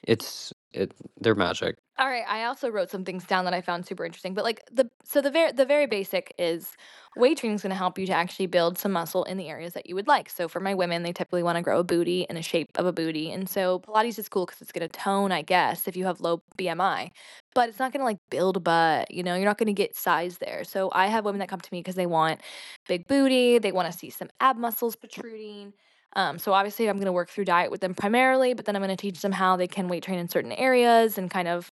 it's 0.03 0.53
it 0.75 0.93
they're 1.19 1.35
magic. 1.35 1.77
All 1.97 2.07
right, 2.07 2.25
I 2.27 2.43
also 2.43 2.69
wrote 2.69 2.91
some 2.91 3.05
things 3.05 3.23
down 3.23 3.45
that 3.45 3.53
I 3.53 3.61
found 3.61 3.85
super 3.85 4.03
interesting. 4.03 4.33
But 4.33 4.43
like 4.43 4.61
the 4.69 4.89
so 5.05 5.21
the 5.21 5.31
very 5.31 5.53
the 5.53 5.65
very 5.65 5.85
basic 5.85 6.33
is 6.37 6.73
weight 7.15 7.37
training 7.37 7.55
is 7.55 7.61
going 7.61 7.69
to 7.69 7.77
help 7.77 7.97
you 7.97 8.05
to 8.07 8.11
actually 8.11 8.47
build 8.47 8.77
some 8.77 8.91
muscle 8.91 9.23
in 9.23 9.37
the 9.37 9.47
areas 9.47 9.73
that 9.73 9.87
you 9.87 9.95
would 9.95 10.07
like. 10.07 10.29
So 10.29 10.49
for 10.49 10.59
my 10.59 10.73
women, 10.73 11.03
they 11.03 11.13
typically 11.13 11.41
want 11.41 11.55
to 11.55 11.61
grow 11.61 11.79
a 11.79 11.83
booty 11.85 12.25
in 12.29 12.35
a 12.35 12.41
shape 12.41 12.69
of 12.75 12.85
a 12.85 12.91
booty, 12.91 13.31
and 13.31 13.47
so 13.49 13.79
Pilates 13.79 14.19
is 14.19 14.27
cool 14.27 14.45
because 14.45 14.61
it's 14.61 14.73
going 14.73 14.87
to 14.87 14.99
tone, 14.99 15.31
I 15.31 15.41
guess, 15.41 15.87
if 15.87 15.95
you 15.95 16.05
have 16.05 16.19
low 16.19 16.41
BMI. 16.57 17.11
But 17.53 17.69
it's 17.69 17.79
not 17.79 17.93
going 17.93 18.01
to 18.01 18.05
like 18.05 18.19
build 18.29 18.57
a 18.57 18.59
butt. 18.59 19.09
You 19.11 19.23
know, 19.23 19.35
you're 19.35 19.45
not 19.45 19.57
going 19.57 19.67
to 19.67 19.73
get 19.73 19.95
size 19.95 20.39
there. 20.39 20.65
So 20.65 20.91
I 20.93 21.07
have 21.07 21.23
women 21.23 21.39
that 21.39 21.47
come 21.47 21.61
to 21.61 21.69
me 21.71 21.79
because 21.79 21.95
they 21.95 22.05
want 22.05 22.41
big 22.89 23.07
booty, 23.07 23.57
they 23.57 23.71
want 23.71 23.89
to 23.91 23.97
see 23.97 24.09
some 24.09 24.29
ab 24.41 24.57
muscles 24.57 24.97
protruding. 24.97 25.73
Um, 26.15 26.39
so 26.39 26.53
obviously, 26.53 26.87
I'm 26.89 26.97
going 26.97 27.05
to 27.07 27.11
work 27.11 27.29
through 27.29 27.45
diet 27.45 27.71
with 27.71 27.81
them 27.81 27.93
primarily, 27.93 28.53
but 28.53 28.65
then 28.65 28.75
I'm 28.75 28.81
going 28.81 28.95
to 28.95 29.01
teach 29.01 29.21
them 29.21 29.33
how 29.33 29.55
they 29.57 29.67
can 29.67 29.87
weight 29.87 30.03
train 30.03 30.19
in 30.19 30.29
certain 30.29 30.53
areas 30.53 31.17
and 31.17 31.29
kind 31.29 31.47
of 31.47 31.71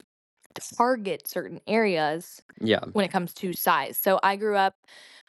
target 0.78 1.28
certain 1.28 1.60
areas 1.68 2.42
Yeah. 2.60 2.84
when 2.94 3.06
it 3.06 3.12
comes 3.12 3.34
to 3.36 3.54
size. 3.54 3.98
So 3.98 4.20
I 4.24 4.36
grew 4.36 4.56
up, 4.58 4.76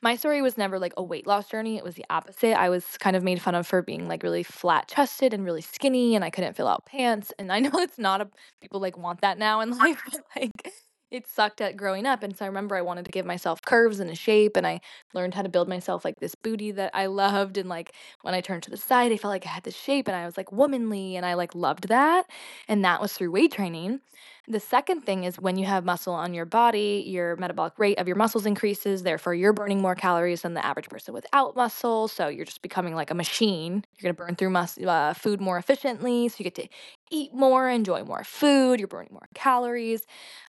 my 0.02 0.16
story 0.16 0.42
was 0.42 0.58
never 0.58 0.78
like 0.78 0.94
a 0.96 1.02
weight 1.02 1.26
loss 1.26 1.48
journey. 1.48 1.76
It 1.76 1.84
was 1.84 1.94
the 1.94 2.04
opposite. 2.10 2.58
I 2.58 2.68
was 2.68 2.98
kind 2.98 3.14
of 3.14 3.22
made 3.22 3.40
fun 3.40 3.54
of 3.54 3.66
for 3.66 3.82
being 3.82 4.08
like 4.08 4.22
really 4.22 4.42
flat 4.42 4.88
chested 4.88 5.32
and 5.32 5.44
really 5.44 5.60
skinny, 5.60 6.16
and 6.16 6.24
I 6.24 6.30
couldn't 6.30 6.54
fill 6.56 6.66
out 6.68 6.86
pants. 6.86 7.32
And 7.38 7.52
I 7.52 7.60
know 7.60 7.70
it's 7.74 7.98
not 7.98 8.20
a, 8.20 8.28
people 8.60 8.80
like 8.80 8.98
want 8.98 9.20
that 9.20 9.38
now 9.38 9.60
in 9.60 9.70
life, 9.78 10.02
but 10.10 10.20
like 10.36 10.72
it 11.12 11.26
sucked 11.28 11.60
at 11.60 11.76
growing 11.76 12.06
up. 12.06 12.22
And 12.22 12.36
so 12.36 12.44
I 12.44 12.48
remember 12.48 12.74
I 12.76 12.82
wanted 12.82 13.04
to 13.06 13.12
give 13.12 13.26
myself 13.26 13.62
curves 13.62 14.00
and 14.00 14.10
a 14.10 14.14
shape, 14.16 14.56
and 14.56 14.66
I 14.66 14.80
learned 15.14 15.34
how 15.34 15.42
to 15.42 15.48
build 15.48 15.68
myself 15.68 16.04
like 16.04 16.18
this 16.20 16.34
booty 16.34 16.72
that 16.72 16.90
I 16.94 17.06
loved. 17.06 17.58
And 17.58 17.68
like 17.68 17.92
when 18.22 18.34
I 18.34 18.40
turned 18.40 18.62
to 18.64 18.70
the 18.70 18.76
side, 18.76 19.12
I 19.12 19.16
felt 19.18 19.30
like 19.32 19.46
I 19.46 19.50
had 19.50 19.64
this 19.64 19.76
shape 19.76 20.08
and 20.08 20.16
I 20.16 20.26
was 20.26 20.36
like 20.36 20.52
womanly, 20.52 21.16
and 21.16 21.26
I 21.26 21.34
like 21.34 21.54
loved 21.54 21.88
that. 21.88 22.26
And 22.68 22.84
that 22.84 23.00
was 23.00 23.12
through 23.12 23.32
weight 23.32 23.52
training. 23.52 24.00
The 24.48 24.58
second 24.58 25.02
thing 25.02 25.22
is 25.22 25.38
when 25.38 25.56
you 25.56 25.66
have 25.66 25.84
muscle 25.84 26.12
on 26.12 26.34
your 26.34 26.44
body, 26.44 27.04
your 27.06 27.36
metabolic 27.36 27.78
rate 27.78 27.98
of 27.98 28.08
your 28.08 28.16
muscles 28.16 28.44
increases. 28.44 29.04
Therefore, 29.04 29.34
you're 29.34 29.52
burning 29.52 29.80
more 29.80 29.94
calories 29.94 30.42
than 30.42 30.54
the 30.54 30.66
average 30.66 30.88
person 30.88 31.14
without 31.14 31.54
muscle. 31.54 32.08
So 32.08 32.26
you're 32.26 32.44
just 32.44 32.60
becoming 32.60 32.96
like 32.96 33.12
a 33.12 33.14
machine. 33.14 33.84
You're 33.96 34.12
going 34.12 34.16
to 34.16 34.20
burn 34.20 34.34
through 34.34 34.50
mus- 34.50 34.78
uh, 34.78 35.14
food 35.14 35.40
more 35.40 35.58
efficiently. 35.58 36.28
So 36.28 36.36
you 36.38 36.44
get 36.44 36.56
to 36.56 36.68
eat 37.08 37.32
more, 37.32 37.68
enjoy 37.68 38.02
more 38.02 38.24
food. 38.24 38.80
You're 38.80 38.88
burning 38.88 39.12
more 39.12 39.28
calories. 39.34 40.02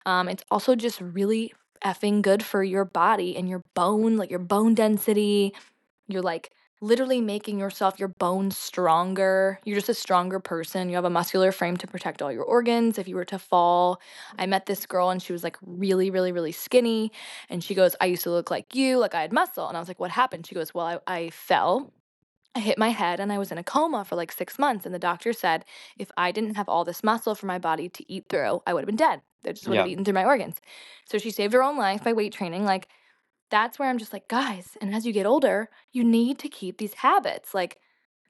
Um, 0.07 0.27
it's 0.27 0.45
also 0.51 0.75
just 0.75 0.99
really 1.03 1.53
effing 1.85 2.23
good 2.23 2.43
for 2.43 2.64
your 2.64 2.87
body 2.87 3.37
and 3.37 3.47
your 3.47 3.62
bone, 3.75 4.16
like 4.16 4.31
your 4.31 4.38
bone 4.38 4.75
density. 4.75 5.53
You're 6.09 6.23
like 6.23 6.51
literally 6.83 7.21
making 7.21 7.59
yourself 7.59 7.99
your 7.99 8.09
bones 8.09 8.59
stronger. 8.59 9.59
You're 9.64 9.77
just 9.77 9.88
a 9.88 9.95
stronger 9.95 10.40
person. 10.40 10.88
You 10.90 10.97
have 10.97 11.05
a 11.05 11.11
muscular 11.11 11.53
frame 11.53 11.77
to 11.79 11.87
protect 11.87 12.21
all 12.21 12.33
your 12.33 12.42
organs 12.45 12.99
if 12.99 13.07
you 13.09 13.14
were 13.14 13.25
to 13.27 13.38
fall. 13.38 14.01
I 14.38 14.47
met 14.47 14.66
this 14.66 14.85
girl 14.85 15.09
and 15.11 15.23
she 15.23 15.33
was 15.33 15.45
like 15.45 15.57
really, 15.64 16.11
really, 16.11 16.33
really 16.33 16.53
skinny. 16.53 17.12
And 17.49 17.62
she 17.62 17.75
goes, 17.75 17.95
I 18.01 18.07
used 18.07 18.25
to 18.25 18.31
look 18.31 18.51
like 18.51 18.75
you, 18.75 18.99
like 18.99 19.14
I 19.14 19.23
had 19.23 19.33
muscle. 19.33 19.68
And 19.68 19.77
I 19.77 19.81
was 19.81 19.88
like, 19.88 20.01
What 20.01 20.11
happened? 20.11 20.47
She 20.47 20.55
goes, 20.57 20.75
Well, 20.75 20.87
I, 20.87 20.99
I 21.07 21.31
fell. 21.31 21.92
I 22.55 22.61
hit 22.61 22.77
my 22.79 22.90
head 22.90 23.18
and 23.21 23.33
I 23.33 23.38
was 23.38 23.51
in 23.51 23.57
a 23.59 23.64
coma 23.64 24.05
for 24.05 24.16
like 24.16 24.31
six 24.33 24.59
months. 24.59 24.85
And 24.85 24.95
the 24.95 24.99
doctor 24.99 25.33
said, 25.33 25.64
if 25.99 26.11
I 26.18 26.33
didn't 26.33 26.57
have 26.57 26.68
all 26.68 26.85
this 26.85 27.03
muscle 27.03 27.35
for 27.35 27.47
my 27.47 27.59
body 27.59 27.88
to 27.88 28.12
eat 28.12 28.27
through, 28.29 28.61
I 28.66 28.75
would 28.75 28.81
have 28.81 28.87
been 28.87 28.97
dead. 28.97 29.23
They 29.42 29.53
just 29.55 29.66
would 29.68 29.79
have 29.79 29.87
Yeah. 29.87 29.92
eaten 29.92 30.05
through 30.05 30.14
my 30.14 30.27
organs. 30.27 30.57
So 31.07 31.16
she 31.16 31.31
saved 31.31 31.55
her 31.55 31.62
own 31.62 31.79
life 31.79 32.05
by 32.05 32.12
weight 32.12 32.33
training. 32.35 32.64
Like, 32.66 32.88
that's 33.53 33.79
where 33.79 33.88
I'm 33.91 33.99
just 33.99 34.12
like, 34.15 34.27
guys, 34.29 34.77
and 34.81 34.95
as 34.95 35.05
you 35.07 35.12
get 35.12 35.27
older, 35.27 35.69
you 35.93 36.03
need 36.03 36.38
to 36.41 36.49
keep 36.49 36.79
these 36.79 36.95
habits. 36.95 37.53
Like, 37.55 37.77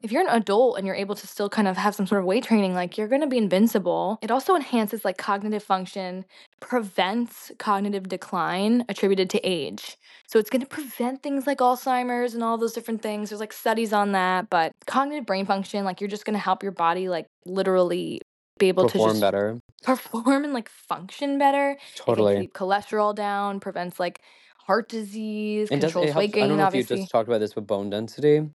if 0.03 0.11
you're 0.11 0.21
an 0.21 0.37
adult 0.37 0.79
and 0.79 0.85
you're 0.85 0.97
able 0.97 1.15
to 1.15 1.29
still 1.29 1.49
kind 1.49 1.69
of 1.69 1.77
have 1.77 1.95
some 1.95 2.09
sort 2.09 2.21
of 2.21 2.27
weight 2.27 2.43
training, 2.43 2.75
like 2.75 2.99
you're 2.99 3.07
going 3.07 3.21
to 3.21 3.29
be 3.29 3.39
invincible. 3.39 4.19
It 4.21 4.33
also 4.33 4.57
enhances 4.57 5.05
like 5.05 5.17
cognitive 5.17 5.63
function, 5.63 6.25
prevents 6.59 7.53
cognitive 7.59 8.09
decline 8.09 8.85
attributed 8.89 9.31
to 9.31 9.39
age. 9.49 9.97
So 10.27 10.41
it's 10.41 10.51
going 10.51 10.63
to 10.63 10.67
prevent 10.67 11.23
things 11.23 11.47
like 11.47 11.59
Alzheimer's 11.59 12.35
and 12.35 12.43
all 12.43 12.59
those 12.59 12.73
different 12.73 13.01
things. 13.01 13.31
There's 13.31 13.39
like 13.39 13.53
studies 13.53 13.93
on 13.93 14.11
that, 14.11 14.51
but 14.51 14.73
cognitive 14.89 15.25
brain 15.25 15.47
function, 15.47 15.85
like 15.85 16.01
you're 16.01 16.11
just 16.11 16.25
going 16.25 16.35
to 16.35 16.41
help 16.41 16.65
your 16.65 16.73
body 16.73 17.09
like 17.09 17.27
literally 17.47 18.21
be 18.59 18.67
able 18.67 18.89
to 18.89 18.93
Perform 18.99 19.21
better. 19.21 19.61
perform 19.85 20.43
and 20.43 20.53
like 20.53 20.69
function 20.69 21.39
better. 21.39 21.77
Totally. 21.95 22.41
keep 22.41 22.55
cholesterol 22.55 23.15
down, 23.15 23.61
prevents 23.61 24.01
like 24.01 24.21
heart 24.67 24.89
disease, 24.89 25.69
It 25.71 25.81
does. 25.81 25.91
It 25.91 25.95
controls 25.95 26.15
weight 26.15 26.37
I 26.37 26.41
don't 26.41 26.49
gain, 26.49 26.57
know 26.59 26.67
if 26.67 26.75
you 26.75 26.85
just 26.85 27.11
talked 27.11 27.29
about 27.29 27.39
this 27.41 27.55
with 27.55 27.67
bone 27.67 27.91
density. 27.91 28.49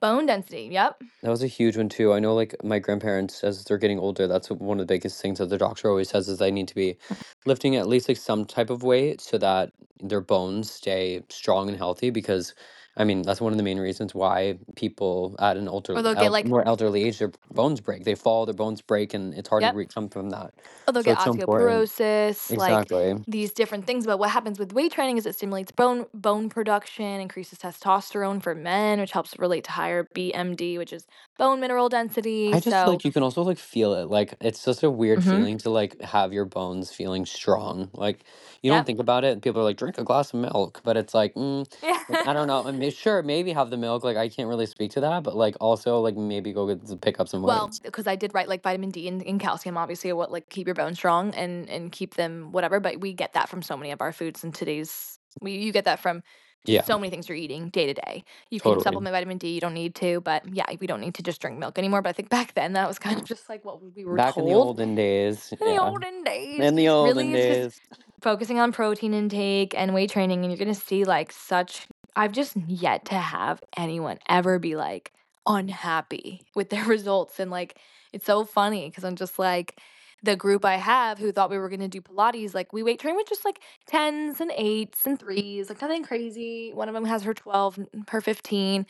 Bone 0.00 0.26
density. 0.26 0.68
Yep. 0.70 1.02
That 1.22 1.30
was 1.30 1.42
a 1.42 1.46
huge 1.46 1.76
one 1.76 1.88
too. 1.88 2.12
I 2.12 2.18
know, 2.18 2.34
like 2.34 2.54
my 2.62 2.78
grandparents, 2.78 3.42
as 3.42 3.64
they're 3.64 3.78
getting 3.78 3.98
older, 3.98 4.26
that's 4.26 4.50
one 4.50 4.78
of 4.78 4.86
the 4.86 4.92
biggest 4.94 5.20
things 5.22 5.38
that 5.38 5.48
the 5.48 5.58
doctor 5.58 5.88
always 5.88 6.10
says 6.10 6.28
is 6.28 6.38
they 6.38 6.50
need 6.50 6.68
to 6.68 6.74
be 6.74 6.98
lifting 7.46 7.76
at 7.76 7.88
least 7.88 8.08
like 8.08 8.18
some 8.18 8.44
type 8.44 8.70
of 8.70 8.82
weight 8.82 9.20
so 9.20 9.38
that 9.38 9.72
their 10.02 10.20
bones 10.20 10.70
stay 10.70 11.22
strong 11.30 11.68
and 11.68 11.78
healthy. 11.78 12.10
Because, 12.10 12.54
I 12.96 13.04
mean, 13.04 13.22
that's 13.22 13.40
one 13.40 13.52
of 13.52 13.56
the 13.58 13.64
main 13.64 13.78
reasons 13.80 14.14
why 14.14 14.58
people 14.76 15.36
at 15.38 15.56
an 15.56 15.68
older, 15.68 15.94
Or 15.94 16.02
they'll 16.02 16.14
el- 16.16 16.30
get 16.30 16.32
like 16.32 16.48
more 16.48 16.66
elderly 16.66 17.04
age, 17.04 17.18
their 17.18 17.32
bones 17.50 17.80
break. 17.80 18.04
They 18.04 18.14
fall, 18.14 18.46
their 18.46 18.54
bones 18.54 18.80
break, 18.82 19.14
and 19.14 19.34
it's 19.34 19.48
hard 19.48 19.64
to 19.64 19.68
yep. 19.68 19.76
recover 19.76 20.08
from 20.10 20.30
that. 20.30 20.54
Or 20.86 20.92
they'll 20.92 21.02
So 21.02 21.10
get 21.10 21.16
it's 21.16 21.24
so 21.24 21.32
important. 21.32 21.86
osteoporosis, 21.96 22.56
like 22.56 22.88
Exactly. 22.88 23.14
these 23.26 23.52
different 23.52 23.86
things. 23.86 24.06
But 24.06 24.18
what 24.18 24.30
happens 24.30 24.58
with 24.58 24.72
weight 24.74 24.92
training 24.92 25.16
is 25.16 25.26
it 25.26 25.34
stimulates 25.34 25.72
bone 25.72 26.06
bone 26.12 26.50
production, 26.50 27.20
increases 27.20 27.58
testosterone 27.58 28.42
for 28.42 28.54
men, 28.54 29.00
which 29.00 29.12
helps 29.12 29.38
relate 29.38 29.64
to 29.64 29.72
higher 29.72 30.04
BMD, 30.14 30.76
which 30.78 30.92
is 30.92 31.06
bone 31.38 31.60
mineral 31.60 31.88
density. 31.88 32.56
I 32.56 32.60
just 32.60 32.86
So, 32.86 32.86
like 32.86 33.04
you 33.04 33.12
can 33.12 33.22
also 33.24 33.42
like 33.42 33.58
feel 33.58 33.94
it. 33.94 34.04
Like 34.08 34.34
it's 34.40 34.64
just 34.64 34.82
a 34.82 34.90
weird 34.90 35.24
hmm 35.24 35.24
feeling 35.24 35.58
to 35.58 35.70
like 35.70 36.00
have 36.02 36.32
your 36.32 36.44
bones 36.44 36.92
feeling 36.92 37.26
strong. 37.26 37.90
Like 37.94 38.24
you 38.62 38.70
don't 38.70 38.84
yep. 38.84 38.86
think 38.86 39.00
about 39.00 39.24
it, 39.24 39.42
people 39.42 39.60
are 39.60 39.64
like, 39.64 39.76
drink 39.76 39.98
a 39.98 40.04
glass 40.04 40.32
of 40.32 40.40
milk, 40.40 40.80
but 40.84 40.96
it's 40.96 41.14
like, 41.14 41.34
mm, 41.34 41.66
like 42.08 42.20
I 42.24 42.32
don't 42.32 42.46
know. 42.46 42.64
I 42.66 42.70
mean, 42.70 42.90
sure, 42.92 43.22
maybe 43.22 43.52
have 43.52 43.70
the 43.70 43.76
milk. 43.76 44.04
Like 44.04 44.16
I 44.16 44.28
can't 44.28 44.48
really 44.48 44.66
speak 44.66 44.92
to 44.92 45.00
that, 45.00 45.22
but 45.24 45.34
like 45.36 45.56
also 45.60 46.00
like 46.00 46.16
maybe 46.16 46.52
go 46.52 46.66
get 46.72 47.00
pick 47.00 47.18
up 47.18 47.28
some 47.28 47.42
Well, 47.42 47.68
weights. 47.68 47.80
because 47.82 48.06
I 48.06 48.16
did 48.16 48.32
write 48.34 48.48
like 48.48 48.62
vitamin 48.62 48.90
D 48.90 49.06
and, 49.08 49.22
and 49.22 49.38
calcium, 49.40 49.76
obviously, 49.76 50.12
what 50.12 50.32
like 50.32 50.48
keep 50.48 50.66
your 50.66 50.74
bones 50.74 50.96
strong 50.98 51.34
and 51.34 51.68
and 51.68 51.92
keep 51.92 52.14
them 52.14 52.52
whatever. 52.52 52.80
But 52.80 53.00
we 53.00 53.12
get 53.12 53.34
that 53.34 53.48
from 53.48 53.62
so 53.62 53.76
many 53.76 53.90
of 53.90 54.00
our 54.00 54.12
foods 54.12 54.44
in 54.44 54.52
today's. 54.52 55.18
We 55.42 55.52
you 55.56 55.72
get 55.72 55.84
that 55.84 56.00
from 56.00 56.22
Yeah, 56.66 56.82
so 56.82 56.98
many 56.98 57.10
things 57.10 57.28
you're 57.28 57.36
eating 57.36 57.68
day 57.68 57.86
to 57.86 57.94
day. 57.94 58.24
You 58.50 58.60
can 58.60 58.80
supplement 58.80 59.12
vitamin 59.12 59.38
D. 59.38 59.48
You 59.54 59.60
don't 59.60 59.74
need 59.74 59.94
to, 59.96 60.20
but 60.22 60.42
yeah, 60.52 60.64
we 60.80 60.86
don't 60.86 61.00
need 61.00 61.14
to 61.14 61.22
just 61.22 61.40
drink 61.40 61.58
milk 61.58 61.78
anymore. 61.78 62.00
But 62.02 62.10
I 62.10 62.12
think 62.12 62.30
back 62.30 62.54
then 62.54 62.72
that 62.72 62.88
was 62.88 62.98
kind 62.98 63.18
of 63.18 63.24
just 63.24 63.48
like 63.48 63.64
what 63.64 63.82
we 63.82 64.04
were 64.04 64.16
Back 64.16 64.36
in 64.38 64.46
the 64.46 64.54
olden 64.54 64.94
days, 64.94 65.52
in 65.52 65.58
the 65.58 65.78
olden 65.82 66.24
days. 66.24 66.60
in 66.60 66.74
the 66.76 66.88
olden 66.88 67.16
Really, 67.28 67.32
days. 67.32 67.80
focusing 68.22 68.58
on 68.60 68.72
protein 68.72 69.12
intake 69.14 69.74
and 69.76 69.94
weight 69.94 70.10
training, 70.10 70.42
and 70.42 70.50
you're 70.50 70.58
gonna 70.58 70.74
see 70.74 71.04
like 71.04 71.32
such. 71.32 71.86
I've 72.16 72.32
just 72.32 72.56
yet 72.68 73.04
to 73.06 73.16
have 73.16 73.60
anyone 73.76 74.18
ever 74.28 74.58
be 74.58 74.76
like 74.76 75.12
unhappy 75.46 76.42
with 76.54 76.70
their 76.70 76.84
results, 76.96 77.38
and 77.38 77.50
like 77.50 77.78
it's 78.12 78.26
so 78.26 78.44
funny 78.44 78.88
because 78.88 79.04
I'm 79.04 79.16
just 79.16 79.38
like 79.38 79.80
the 80.24 80.36
group 80.36 80.64
I 80.64 80.76
have 80.76 81.18
who 81.18 81.32
thought 81.32 81.50
we 81.50 81.58
were 81.58 81.68
gonna 81.68 81.88
do 81.88 82.00
Pilates, 82.00 82.54
like 82.54 82.72
we 82.72 82.82
weight 82.82 83.00
train 83.00 83.16
with 83.16 83.28
just 83.28 83.44
like 83.44 83.60
tens 83.86 84.40
and 84.40 84.52
eights 84.56 85.06
and 85.06 85.18
threes, 85.20 85.68
like 85.68 85.82
nothing 85.82 86.02
crazy. 86.04 86.72
One 86.74 86.88
of 86.88 86.94
them 86.94 87.04
has 87.04 87.22
her 87.24 87.34
12, 87.34 87.80
her 88.08 88.20
15, 88.22 88.86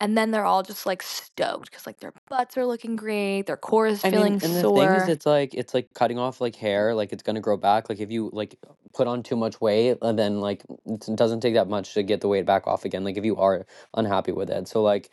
and 0.00 0.18
then 0.18 0.30
they're 0.32 0.46
all 0.46 0.62
just 0.62 0.86
like 0.86 1.02
stoked 1.02 1.70
because 1.70 1.86
like 1.86 2.00
their 2.00 2.14
butts 2.28 2.56
are 2.56 2.66
looking 2.66 2.96
great, 2.96 3.42
their 3.42 3.58
core 3.58 3.86
is 3.86 4.04
I 4.04 4.10
mean, 4.10 4.12
feeling 4.12 4.32
and 4.42 4.56
the 4.56 4.64
thing 4.72 4.94
is, 4.94 5.08
it's 5.08 5.26
like 5.26 5.54
it's 5.54 5.74
like 5.74 5.94
cutting 5.94 6.18
off 6.18 6.40
like 6.40 6.56
hair, 6.56 6.94
like 6.94 7.12
it's 7.12 7.22
gonna 7.22 7.40
grow 7.40 7.58
back. 7.58 7.88
Like 7.90 8.00
if 8.00 8.10
you 8.10 8.30
like 8.32 8.56
put 8.94 9.06
on 9.06 9.22
too 9.22 9.36
much 9.36 9.60
weight, 9.60 9.98
and 10.02 10.18
then 10.18 10.40
like 10.40 10.64
it 10.86 11.06
doesn't 11.16 11.40
take 11.40 11.54
that 11.54 11.68
much 11.68 11.94
to 11.94 12.02
get 12.02 12.22
the 12.22 12.28
weight 12.28 12.46
back 12.46 12.66
off 12.66 12.84
again. 12.86 13.04
Like 13.04 13.18
if 13.18 13.24
you 13.24 13.36
are 13.36 13.66
unhappy 13.94 14.32
with 14.32 14.50
it, 14.50 14.68
so 14.68 14.82
like 14.82 15.10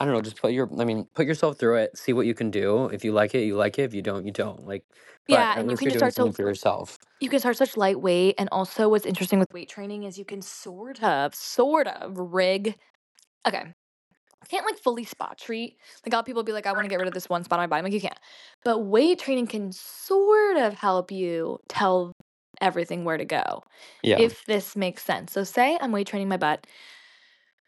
I 0.00 0.04
don't 0.04 0.14
know, 0.14 0.20
just 0.22 0.40
put 0.40 0.52
your, 0.52 0.68
I 0.80 0.84
mean, 0.84 1.06
put 1.14 1.26
yourself 1.26 1.58
through 1.58 1.76
it, 1.78 1.96
see 1.96 2.12
what 2.12 2.26
you 2.26 2.34
can 2.34 2.50
do. 2.50 2.86
If 2.86 3.04
you 3.04 3.12
like 3.12 3.34
it, 3.34 3.44
you 3.44 3.56
like 3.56 3.78
it. 3.78 3.82
If 3.82 3.94
you 3.94 4.02
don't, 4.02 4.26
you 4.26 4.32
don't. 4.32 4.66
Like, 4.66 4.84
but 5.28 5.38
Yeah, 5.38 5.54
at 5.56 5.60
and 5.60 5.70
you 5.70 5.76
least 5.76 5.78
can 5.78 5.86
you're 5.86 5.92
just 5.92 5.98
doing 6.00 6.10
start 6.10 6.14
something 6.14 6.32
so 6.32 6.42
for 6.42 6.42
yourself. 6.42 6.98
you 7.20 7.30
can 7.30 7.40
start 7.40 7.56
such 7.56 7.76
lightweight, 7.76 8.34
and 8.38 8.48
also 8.52 8.88
what's 8.88 9.06
interesting 9.06 9.38
with 9.38 9.52
weight 9.52 9.68
training 9.70 10.04
is 10.04 10.18
you 10.18 10.24
can 10.24 10.42
sort 10.42 11.02
of, 11.02 11.34
sort 11.34 11.86
of 11.88 12.18
rig. 12.18 12.76
Okay, 13.46 13.58
I 13.60 14.46
can't 14.48 14.66
like 14.66 14.78
fully 14.78 15.04
spot 15.04 15.38
treat. 15.38 15.78
Like 16.04 16.12
a 16.12 16.16
lot 16.16 16.20
of 16.20 16.26
people 16.26 16.42
be 16.44 16.52
like, 16.52 16.66
I 16.66 16.72
want 16.72 16.84
to 16.84 16.88
get 16.90 16.98
rid 16.98 17.08
of 17.08 17.14
this 17.14 17.28
one 17.28 17.44
spot 17.44 17.58
on 17.60 17.64
my 17.64 17.66
body. 17.68 17.78
I'm 17.80 17.84
like, 17.84 17.94
you 17.94 18.00
can't. 18.00 18.18
But 18.64 18.80
weight 18.80 19.18
training 19.20 19.46
can 19.48 19.72
sort 19.72 20.56
of 20.58 20.74
help 20.74 21.10
you 21.12 21.60
tell 21.68 22.12
everything 22.60 23.04
where 23.04 23.16
to 23.18 23.24
go. 23.24 23.62
Yeah. 24.02 24.18
If 24.20 24.44
this 24.46 24.76
makes 24.76 25.02
sense. 25.04 25.32
So 25.32 25.44
say 25.44 25.78
I'm 25.80 25.92
weight 25.92 26.06
training 26.08 26.28
my 26.28 26.36
butt, 26.36 26.66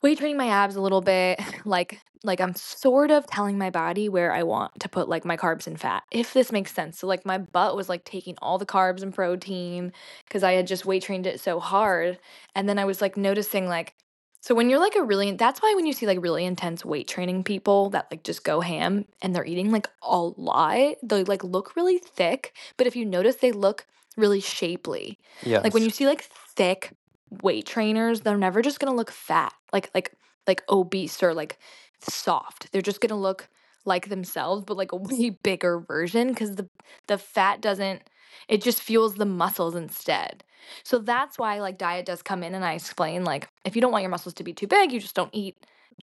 weight 0.03 0.19
training 0.19 0.37
my 0.37 0.49
abs 0.49 0.77
a 0.77 0.81
little 0.81 1.01
bit, 1.01 1.41
like 1.65 2.01
like 2.25 2.41
I'm 2.41 2.55
sort 2.55 3.11
of 3.11 3.27
telling 3.27 3.57
my 3.57 3.71
body 3.71 4.09
where 4.09 4.33
I 4.33 4.43
want 4.43 4.81
to 4.81 4.89
put 4.89 5.09
like 5.09 5.25
my 5.25 5.37
carbs 5.37 5.67
and 5.67 5.81
fat. 5.81 6.03
If 6.11 6.33
this 6.33 6.51
makes 6.51 6.75
sense. 6.75 6.99
So 6.99 7.07
like 7.07 7.25
my 7.25 7.39
butt 7.39 7.77
was 7.77 7.89
like 7.89 8.05
taking 8.05 8.37
all 8.43 8.59
the 8.59 8.67
carbs 8.67 9.03
and 9.03 9.15
protein 9.15 9.93
because 10.27 10.43
I 10.43 10.53
had 10.53 10.67
just 10.67 10.85
weight 10.85 11.05
trained 11.05 11.27
it 11.27 11.41
so 11.41 11.61
hard. 11.61 12.19
And 12.55 12.69
then 12.69 12.79
I 12.79 12.85
was 12.85 13.01
like 13.01 13.17
noticing 13.17 13.69
like 13.69 13.95
so 14.41 14.55
when 14.55 14.71
you're 14.71 14.81
like 14.81 14.95
a 14.95 15.03
really 15.03 15.33
that's 15.33 15.61
why 15.61 15.73
when 15.75 15.87
you 15.87 15.93
see 15.93 16.07
like 16.07 16.23
really 16.23 16.45
intense 16.45 16.85
weight 16.85 17.09
training 17.09 17.45
people 17.45 17.91
that 17.91 18.07
like 18.11 18.23
just 18.23 18.45
go 18.45 18.61
ham 18.61 19.07
and 19.21 19.35
they're 19.35 19.45
eating 19.45 19.71
like 19.71 19.89
a 20.03 20.19
lot, 20.19 20.97
they 21.03 21.25
like 21.25 21.45
look 21.45 21.75
really 21.77 21.99
thick, 21.99 22.55
but 22.77 22.87
if 22.87 22.97
you 22.97 23.05
notice 23.05 23.37
they 23.37 23.53
look 23.53 23.87
really 24.17 24.41
shapely. 24.41 25.19
yeah 25.43 25.61
Like 25.61 25.75
when 25.75 25.83
you 25.83 25.91
see 25.91 26.07
like 26.07 26.23
thick 26.57 26.93
weight 27.43 27.67
trainers, 27.67 28.21
they're 28.21 28.37
never 28.37 28.63
just 28.63 28.81
gonna 28.81 28.95
look 28.97 29.11
fat, 29.11 29.53
like 29.73 29.91
like 29.95 30.13
like 30.47 30.63
obese 30.69 31.23
or 31.23 31.35
like 31.35 31.59
soft. 32.01 32.71
They're 32.73 32.83
just 32.83 33.01
gonna 33.01 33.21
look 33.21 33.49
like 33.85 34.09
themselves, 34.09 34.65
but 34.65 34.77
like 34.77 34.93
a 34.93 34.97
way 35.11 35.31
bigger 35.31 35.79
version 35.81 36.29
because 36.29 36.57
the 36.57 36.69
the 37.07 37.19
fat 37.19 37.61
doesn't. 37.61 38.03
It 38.49 38.63
just 38.63 38.83
fuels 38.83 39.15
the 39.15 39.25
muscles 39.25 39.75
instead. 39.75 40.45
So 40.83 40.99
that's 40.99 41.39
why 41.39 41.61
like 41.61 41.79
diet 41.79 42.07
does 42.07 42.23
come 42.23 42.43
in, 42.43 42.55
and 42.55 42.65
I 42.65 42.75
explain 42.75 43.25
like 43.25 43.49
if 43.65 43.75
you 43.77 43.83
don't 43.83 43.93
want 43.93 44.03
your 44.03 44.11
muscles 44.11 44.35
to 44.35 44.45
be 44.45 44.53
too 44.53 44.67
big, 44.67 44.93
you 44.93 45.01
just 45.01 45.15
don't 45.17 45.31
eat 45.33 45.57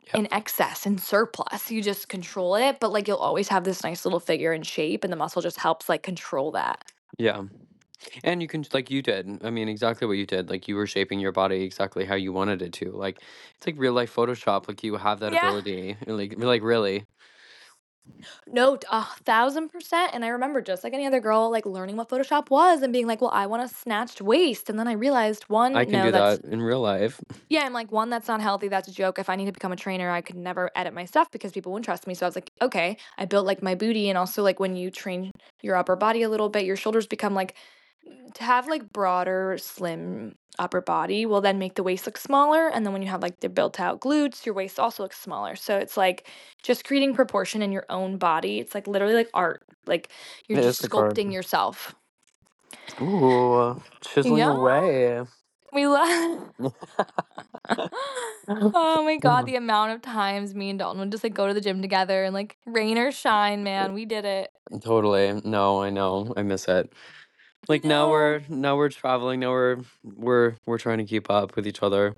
Yeah. 0.08 0.20
in 0.20 0.34
excess 0.34 0.86
and 0.86 1.00
surplus. 1.00 1.70
You 1.72 1.82
just 1.82 2.10
control 2.10 2.56
it, 2.56 2.80
but 2.80 2.92
like 2.92 3.08
you'll 3.08 3.18
always 3.18 3.48
have 3.50 3.64
this 3.64 3.84
nice 3.84 4.06
little 4.06 4.20
figure 4.20 4.52
and 4.52 4.66
shape, 4.66 5.04
and 5.04 5.14
the 5.14 5.18
muscle 5.18 5.42
just 5.42 5.60
helps 5.60 5.88
like 5.90 6.04
control 6.04 6.52
that. 6.52 6.84
Yeah. 7.18 7.44
And 8.24 8.42
you 8.42 8.48
can, 8.48 8.66
like 8.74 8.90
you 8.92 9.02
did. 9.02 9.40
I 9.44 9.50
mean, 9.50 9.68
exactly 9.70 10.08
what 10.08 10.18
you 10.18 10.26
did. 10.26 10.50
Like 10.50 10.68
you 10.68 10.76
were 10.76 10.88
shaping 10.88 11.20
your 11.20 11.32
body 11.32 11.64
exactly 11.64 12.06
how 12.06 12.16
you 12.16 12.34
wanted 12.34 12.62
it 12.62 12.74
to. 12.74 12.92
Like 12.92 13.20
it's 13.56 13.66
like 13.68 13.76
real 13.78 13.94
life 13.94 14.14
Photoshop. 14.16 14.68
Like 14.68 14.84
you 14.84 14.96
have 14.98 15.20
that 15.20 15.34
Yeah. 15.34 15.48
ability. 15.48 15.98
Like, 16.08 16.36
like 16.38 16.64
really. 16.64 17.06
No, 18.48 18.76
t- 18.76 18.88
a 18.92 19.04
thousand 19.26 19.70
percent. 19.70 20.12
And 20.14 20.24
I 20.24 20.30
remember 20.30 20.62
just 20.62 20.84
like 20.84 20.94
any 20.94 21.06
other 21.06 21.20
girl, 21.20 21.50
like 21.52 21.66
learning 21.66 21.98
what 21.98 22.10
Photoshop 22.10 22.50
was 22.50 22.82
and 22.82 22.92
being 22.94 23.08
like, 23.08 23.22
well, 23.22 23.32
I 23.34 23.46
want 23.48 23.64
a 23.64 23.68
snatched 23.68 24.22
waist. 24.22 24.70
And 24.70 24.78
then 24.80 24.88
I 24.88 24.94
realized 24.94 25.44
one, 25.50 25.76
I 25.76 25.86
can 25.86 25.94
no, 25.94 26.02
do 26.04 26.12
that's 26.12 26.40
that 26.40 26.50
in 26.52 26.62
real 26.62 26.82
life. 26.82 27.20
yeah, 27.50 27.62
I'm 27.66 27.74
like, 27.74 27.92
one, 27.92 28.10
that's 28.10 28.28
not 28.28 28.42
healthy. 28.42 28.68
That's 28.68 28.88
a 28.88 28.92
joke. 28.94 29.20
If 29.20 29.30
I 29.30 29.36
need 29.36 29.46
to 29.46 29.52
become 29.52 29.72
a 29.72 29.76
trainer, 29.76 30.10
I 30.10 30.22
could 30.22 30.36
never 30.36 30.72
edit 30.76 30.94
my 30.94 31.06
stuff 31.06 31.30
because 31.32 31.52
people 31.52 31.72
wouldn't 31.72 31.86
trust 31.86 32.08
me. 32.08 32.14
So 32.16 32.26
I 32.26 32.30
was 32.30 32.36
like, 32.36 32.52
okay, 32.62 32.98
I 33.18 33.26
built 33.26 33.46
like 33.46 33.62
my 33.62 33.76
booty. 33.76 34.10
And 34.10 34.18
also, 34.18 34.42
like, 34.44 34.60
when 34.60 34.76
you 34.76 34.90
train 34.92 35.32
your 35.62 35.76
upper 35.76 35.96
body 35.96 36.24
a 36.24 36.30
little 36.30 36.50
bit, 36.50 36.66
your 36.66 36.76
shoulders 36.76 37.06
become 37.08 37.34
like 37.36 37.56
to 38.36 38.44
have 38.44 38.68
like 38.68 38.92
broader, 38.94 39.58
slim 39.60 40.36
upper 40.60 40.82
body 40.82 41.26
will 41.26 41.42
then 41.42 41.60
make 41.60 41.76
the 41.76 41.84
waist 41.84 42.06
look 42.06 42.18
smaller. 42.18 42.68
And 42.70 42.86
then 42.86 42.94
when 42.94 43.02
you 43.02 43.10
have 43.10 43.22
like 43.22 43.40
the 43.42 43.50
built 43.50 43.80
out 43.80 44.02
glutes, 44.02 44.46
your 44.46 44.56
waist 44.56 44.80
also 44.80 45.04
looks 45.04 45.20
smaller. 45.20 45.56
So 45.56 45.78
it's 45.78 45.98
like 45.98 46.28
just 46.64 46.86
creating 46.86 47.16
proportion 47.16 47.62
in 47.62 47.72
your 47.72 47.86
own 47.90 48.18
body. 48.18 48.60
It's 48.60 48.76
like 48.76 48.88
literally 48.88 49.16
like 49.16 49.30
art. 49.34 49.64
Like 49.88 50.10
you're 50.48 50.60
It 50.60 50.64
just 50.64 50.84
like 50.84 50.96
art. 50.98 51.20
sculpting 51.20 51.32
yourself. 51.34 51.96
Ooh, 53.02 53.82
chiseling 54.02 54.40
Yeah. 54.40 54.50
away. 54.50 55.24
We 55.74 55.88
love. 55.88 56.52
oh 58.74 59.04
my 59.04 59.18
god, 59.18 59.46
the 59.46 59.56
amount 59.56 59.92
of 59.94 60.02
times 60.02 60.56
me 60.56 60.70
and 60.70 60.80
Dalton 60.80 61.00
would 61.00 61.12
just 61.12 61.24
like 61.24 61.34
go 61.34 61.48
to 61.48 61.54
the 61.54 61.62
gym 61.62 61.82
together 61.82 62.24
and 62.24 62.34
like 62.34 62.58
rain 62.66 62.98
or 62.98 63.12
shine, 63.12 63.64
man, 63.64 63.94
we 63.94 64.06
did 64.06 64.26
it. 64.26 64.52
Totally. 64.82 65.42
No, 65.46 65.82
I 65.82 65.90
know. 65.90 66.34
I 66.38 66.44
miss 66.44 66.68
it. 66.68 66.94
Like 67.68 67.84
now 67.84 68.10
we're 68.10 68.42
now 68.50 68.76
we're 68.76 68.90
traveling. 68.90 69.40
Now 69.40 69.52
we're 69.52 69.78
we're 70.04 70.56
we're 70.66 70.78
trying 70.78 70.98
to 70.98 71.06
keep 71.06 71.30
up 71.30 71.56
with 71.56 71.66
each 71.66 71.82
other. 71.82 72.16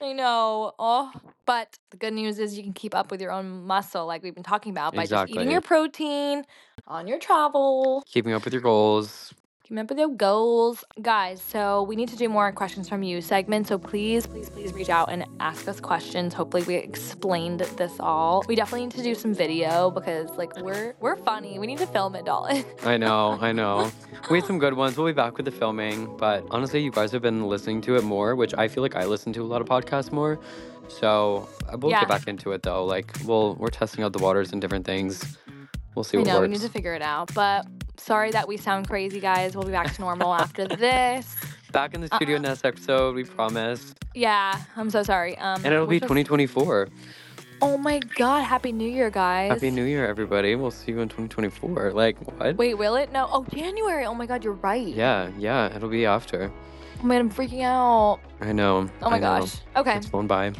I 0.00 0.12
know. 0.12 0.72
Oh, 0.78 1.12
but 1.46 1.76
the 1.90 1.96
good 1.96 2.12
news 2.12 2.38
is 2.38 2.56
you 2.56 2.62
can 2.62 2.72
keep 2.72 2.94
up 2.94 3.10
with 3.10 3.20
your 3.20 3.32
own 3.32 3.66
muscle, 3.66 4.06
like 4.06 4.22
we've 4.22 4.34
been 4.34 4.44
talking 4.44 4.70
about, 4.70 4.94
by 4.94 5.06
just 5.06 5.28
eating 5.28 5.34
Exactly. 5.34 5.52
your 5.52 5.60
protein 5.60 6.44
on 6.86 7.08
your 7.08 7.18
travel, 7.18 8.04
Keeping 8.06 8.32
up 8.32 8.44
with 8.44 8.52
your 8.52 8.62
goals. 8.62 9.34
With 9.70 9.98
your 9.98 10.08
goals, 10.08 10.84
guys. 11.02 11.40
So 11.42 11.82
we 11.82 11.94
need 11.96 12.08
to 12.08 12.16
do 12.16 12.28
more 12.28 12.50
questions 12.52 12.88
from 12.88 13.02
you 13.02 13.20
segment. 13.20 13.66
So 13.68 13.78
please, 13.78 14.26
please, 14.26 14.48
please 14.48 14.72
reach 14.72 14.88
out 14.88 15.10
and 15.10 15.24
ask 15.40 15.68
us 15.68 15.80
questions. 15.80 16.34
Hopefully, 16.34 16.62
we 16.64 16.74
explained 16.76 17.60
this 17.60 17.92
all. 18.00 18.44
We 18.48 18.54
definitely 18.56 18.86
need 18.86 18.94
to 18.96 19.02
do 19.02 19.14
some 19.14 19.34
video 19.34 19.90
because 19.90 20.30
like 20.38 20.56
we're 20.60 20.94
we're 21.00 21.16
funny. 21.16 21.58
We 21.58 21.66
need 21.66 21.78
to 21.78 21.86
film 21.86 22.14
it, 22.14 22.24
Dalton. 22.24 22.64
I 22.84 22.96
know, 22.96 23.38
I 23.40 23.52
know. 23.52 23.90
We 24.30 24.38
had 24.38 24.46
some 24.46 24.58
good 24.58 24.74
ones. 24.74 24.96
We'll 24.96 25.06
be 25.06 25.12
back 25.12 25.36
with 25.36 25.44
the 25.44 25.52
filming, 25.52 26.16
but 26.16 26.44
honestly, 26.50 26.80
you 26.82 26.90
guys 26.90 27.12
have 27.12 27.22
been 27.22 27.46
listening 27.46 27.80
to 27.82 27.96
it 27.96 28.02
more, 28.04 28.34
which 28.36 28.54
I 28.56 28.68
feel 28.68 28.82
like 28.82 28.96
I 28.96 29.04
listen 29.04 29.32
to 29.34 29.42
a 29.42 29.46
lot 29.48 29.60
of 29.60 29.68
podcasts 29.68 30.10
more. 30.12 30.38
So 30.88 31.48
uh, 31.68 31.76
we'll 31.78 31.90
Yeah. 31.90 32.00
get 32.00 32.08
back 32.08 32.26
into 32.26 32.52
it 32.52 32.62
though. 32.62 32.84
Like 32.84 33.12
we'll 33.24 33.54
we're 33.56 33.68
testing 33.68 34.02
out 34.04 34.12
the 34.14 34.18
waters 34.18 34.52
and 34.52 34.60
different 34.60 34.86
things. 34.86 35.36
We'll 35.94 36.04
see 36.04 36.18
I 36.18 36.22
know 36.22 36.40
we 36.40 36.48
need 36.48 36.60
to 36.60 36.68
figure 36.68 36.94
it 36.94 37.02
out, 37.02 37.34
but 37.34 37.66
sorry 37.98 38.30
that 38.32 38.48
we 38.48 38.56
sound 38.56 38.88
crazy, 38.88 39.20
guys. 39.20 39.54
We'll 39.54 39.64
be 39.66 39.72
back 39.72 39.92
to 39.94 40.00
normal 40.00 40.32
after 40.34 40.66
this. 40.66 41.36
Back 41.70 41.92
in 41.92 42.00
the 42.00 42.06
studio 42.16 42.36
Uh-uh. 42.36 42.42
next 42.42 42.64
episode, 42.64 43.14
we 43.14 43.24
promise. 43.24 43.94
Yeah, 44.14 44.58
I'm 44.76 44.88
so 44.88 45.02
sorry. 45.02 45.36
Um, 45.36 45.60
and 45.66 45.74
it'll 45.74 45.86
be 45.86 45.96
which 45.96 46.04
was- 46.04 46.08
2024. 46.24 46.88
Oh 47.60 47.76
my 47.76 47.98
God! 48.16 48.42
Happy 48.44 48.72
New 48.72 48.88
Year, 48.88 49.10
guys. 49.10 49.50
Happy 49.50 49.70
New 49.70 49.84
Year, 49.84 50.06
everybody. 50.06 50.54
We'll 50.54 50.70
see 50.70 50.92
you 50.92 51.00
in 51.00 51.08
2024. 51.08 51.92
Like 51.92 52.16
what? 52.38 52.56
Wait, 52.56 52.74
will 52.74 52.94
it? 52.96 53.12
No. 53.12 53.28
Oh, 53.30 53.44
January. 53.52 54.06
Oh 54.06 54.14
my 54.14 54.24
God, 54.26 54.44
you're 54.44 54.54
right. 54.54 54.86
Yeah, 54.86 55.30
yeah. 55.36 55.74
It'll 55.76 55.88
be 55.90 56.06
after. 56.06 56.50
Oh 57.02 57.04
man, 57.04 57.20
I'm 57.20 57.30
freaking 57.30 57.64
out. 57.64 58.20
I 58.40 58.52
know. 58.52 58.88
Oh 59.02 59.10
my 59.10 59.16
I 59.16 59.18
know. 59.18 59.40
gosh. 59.40 59.56
Okay. 59.76 59.96
It's 59.96 60.06
flown 60.08 60.26
by. 60.26 60.52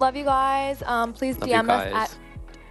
Love 0.00 0.16
you 0.16 0.24
guys. 0.24 0.82
Um, 0.82 1.12
please 1.14 1.38
Love 1.38 1.48
DM 1.48 1.70
us 1.70 1.92
at 2.10 2.18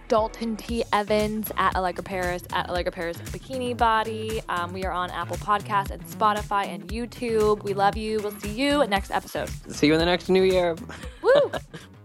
Dalton 0.08 0.56
T 0.56 0.84
Evans 0.92 1.50
at 1.56 1.74
Allegra 1.76 2.04
Paris 2.04 2.42
at 2.52 2.68
Allegra 2.68 2.92
Paris 2.92 3.16
Bikini 3.18 3.76
Body. 3.76 4.40
Um, 4.48 4.72
we 4.72 4.84
are 4.84 4.92
on 4.92 5.10
Apple 5.10 5.36
Podcasts 5.36 5.90
and 5.90 6.02
Spotify 6.04 6.66
and 6.66 6.88
YouTube. 6.88 7.62
We 7.62 7.74
love 7.74 7.96
you. 7.96 8.20
We'll 8.20 8.38
see 8.38 8.50
you 8.50 8.86
next 8.86 9.10
episode. 9.10 9.48
See 9.68 9.86
you 9.86 9.94
in 9.94 9.98
the 9.98 10.06
next 10.06 10.28
New 10.28 10.42
Year. 10.42 10.76
Woo! 11.22 11.52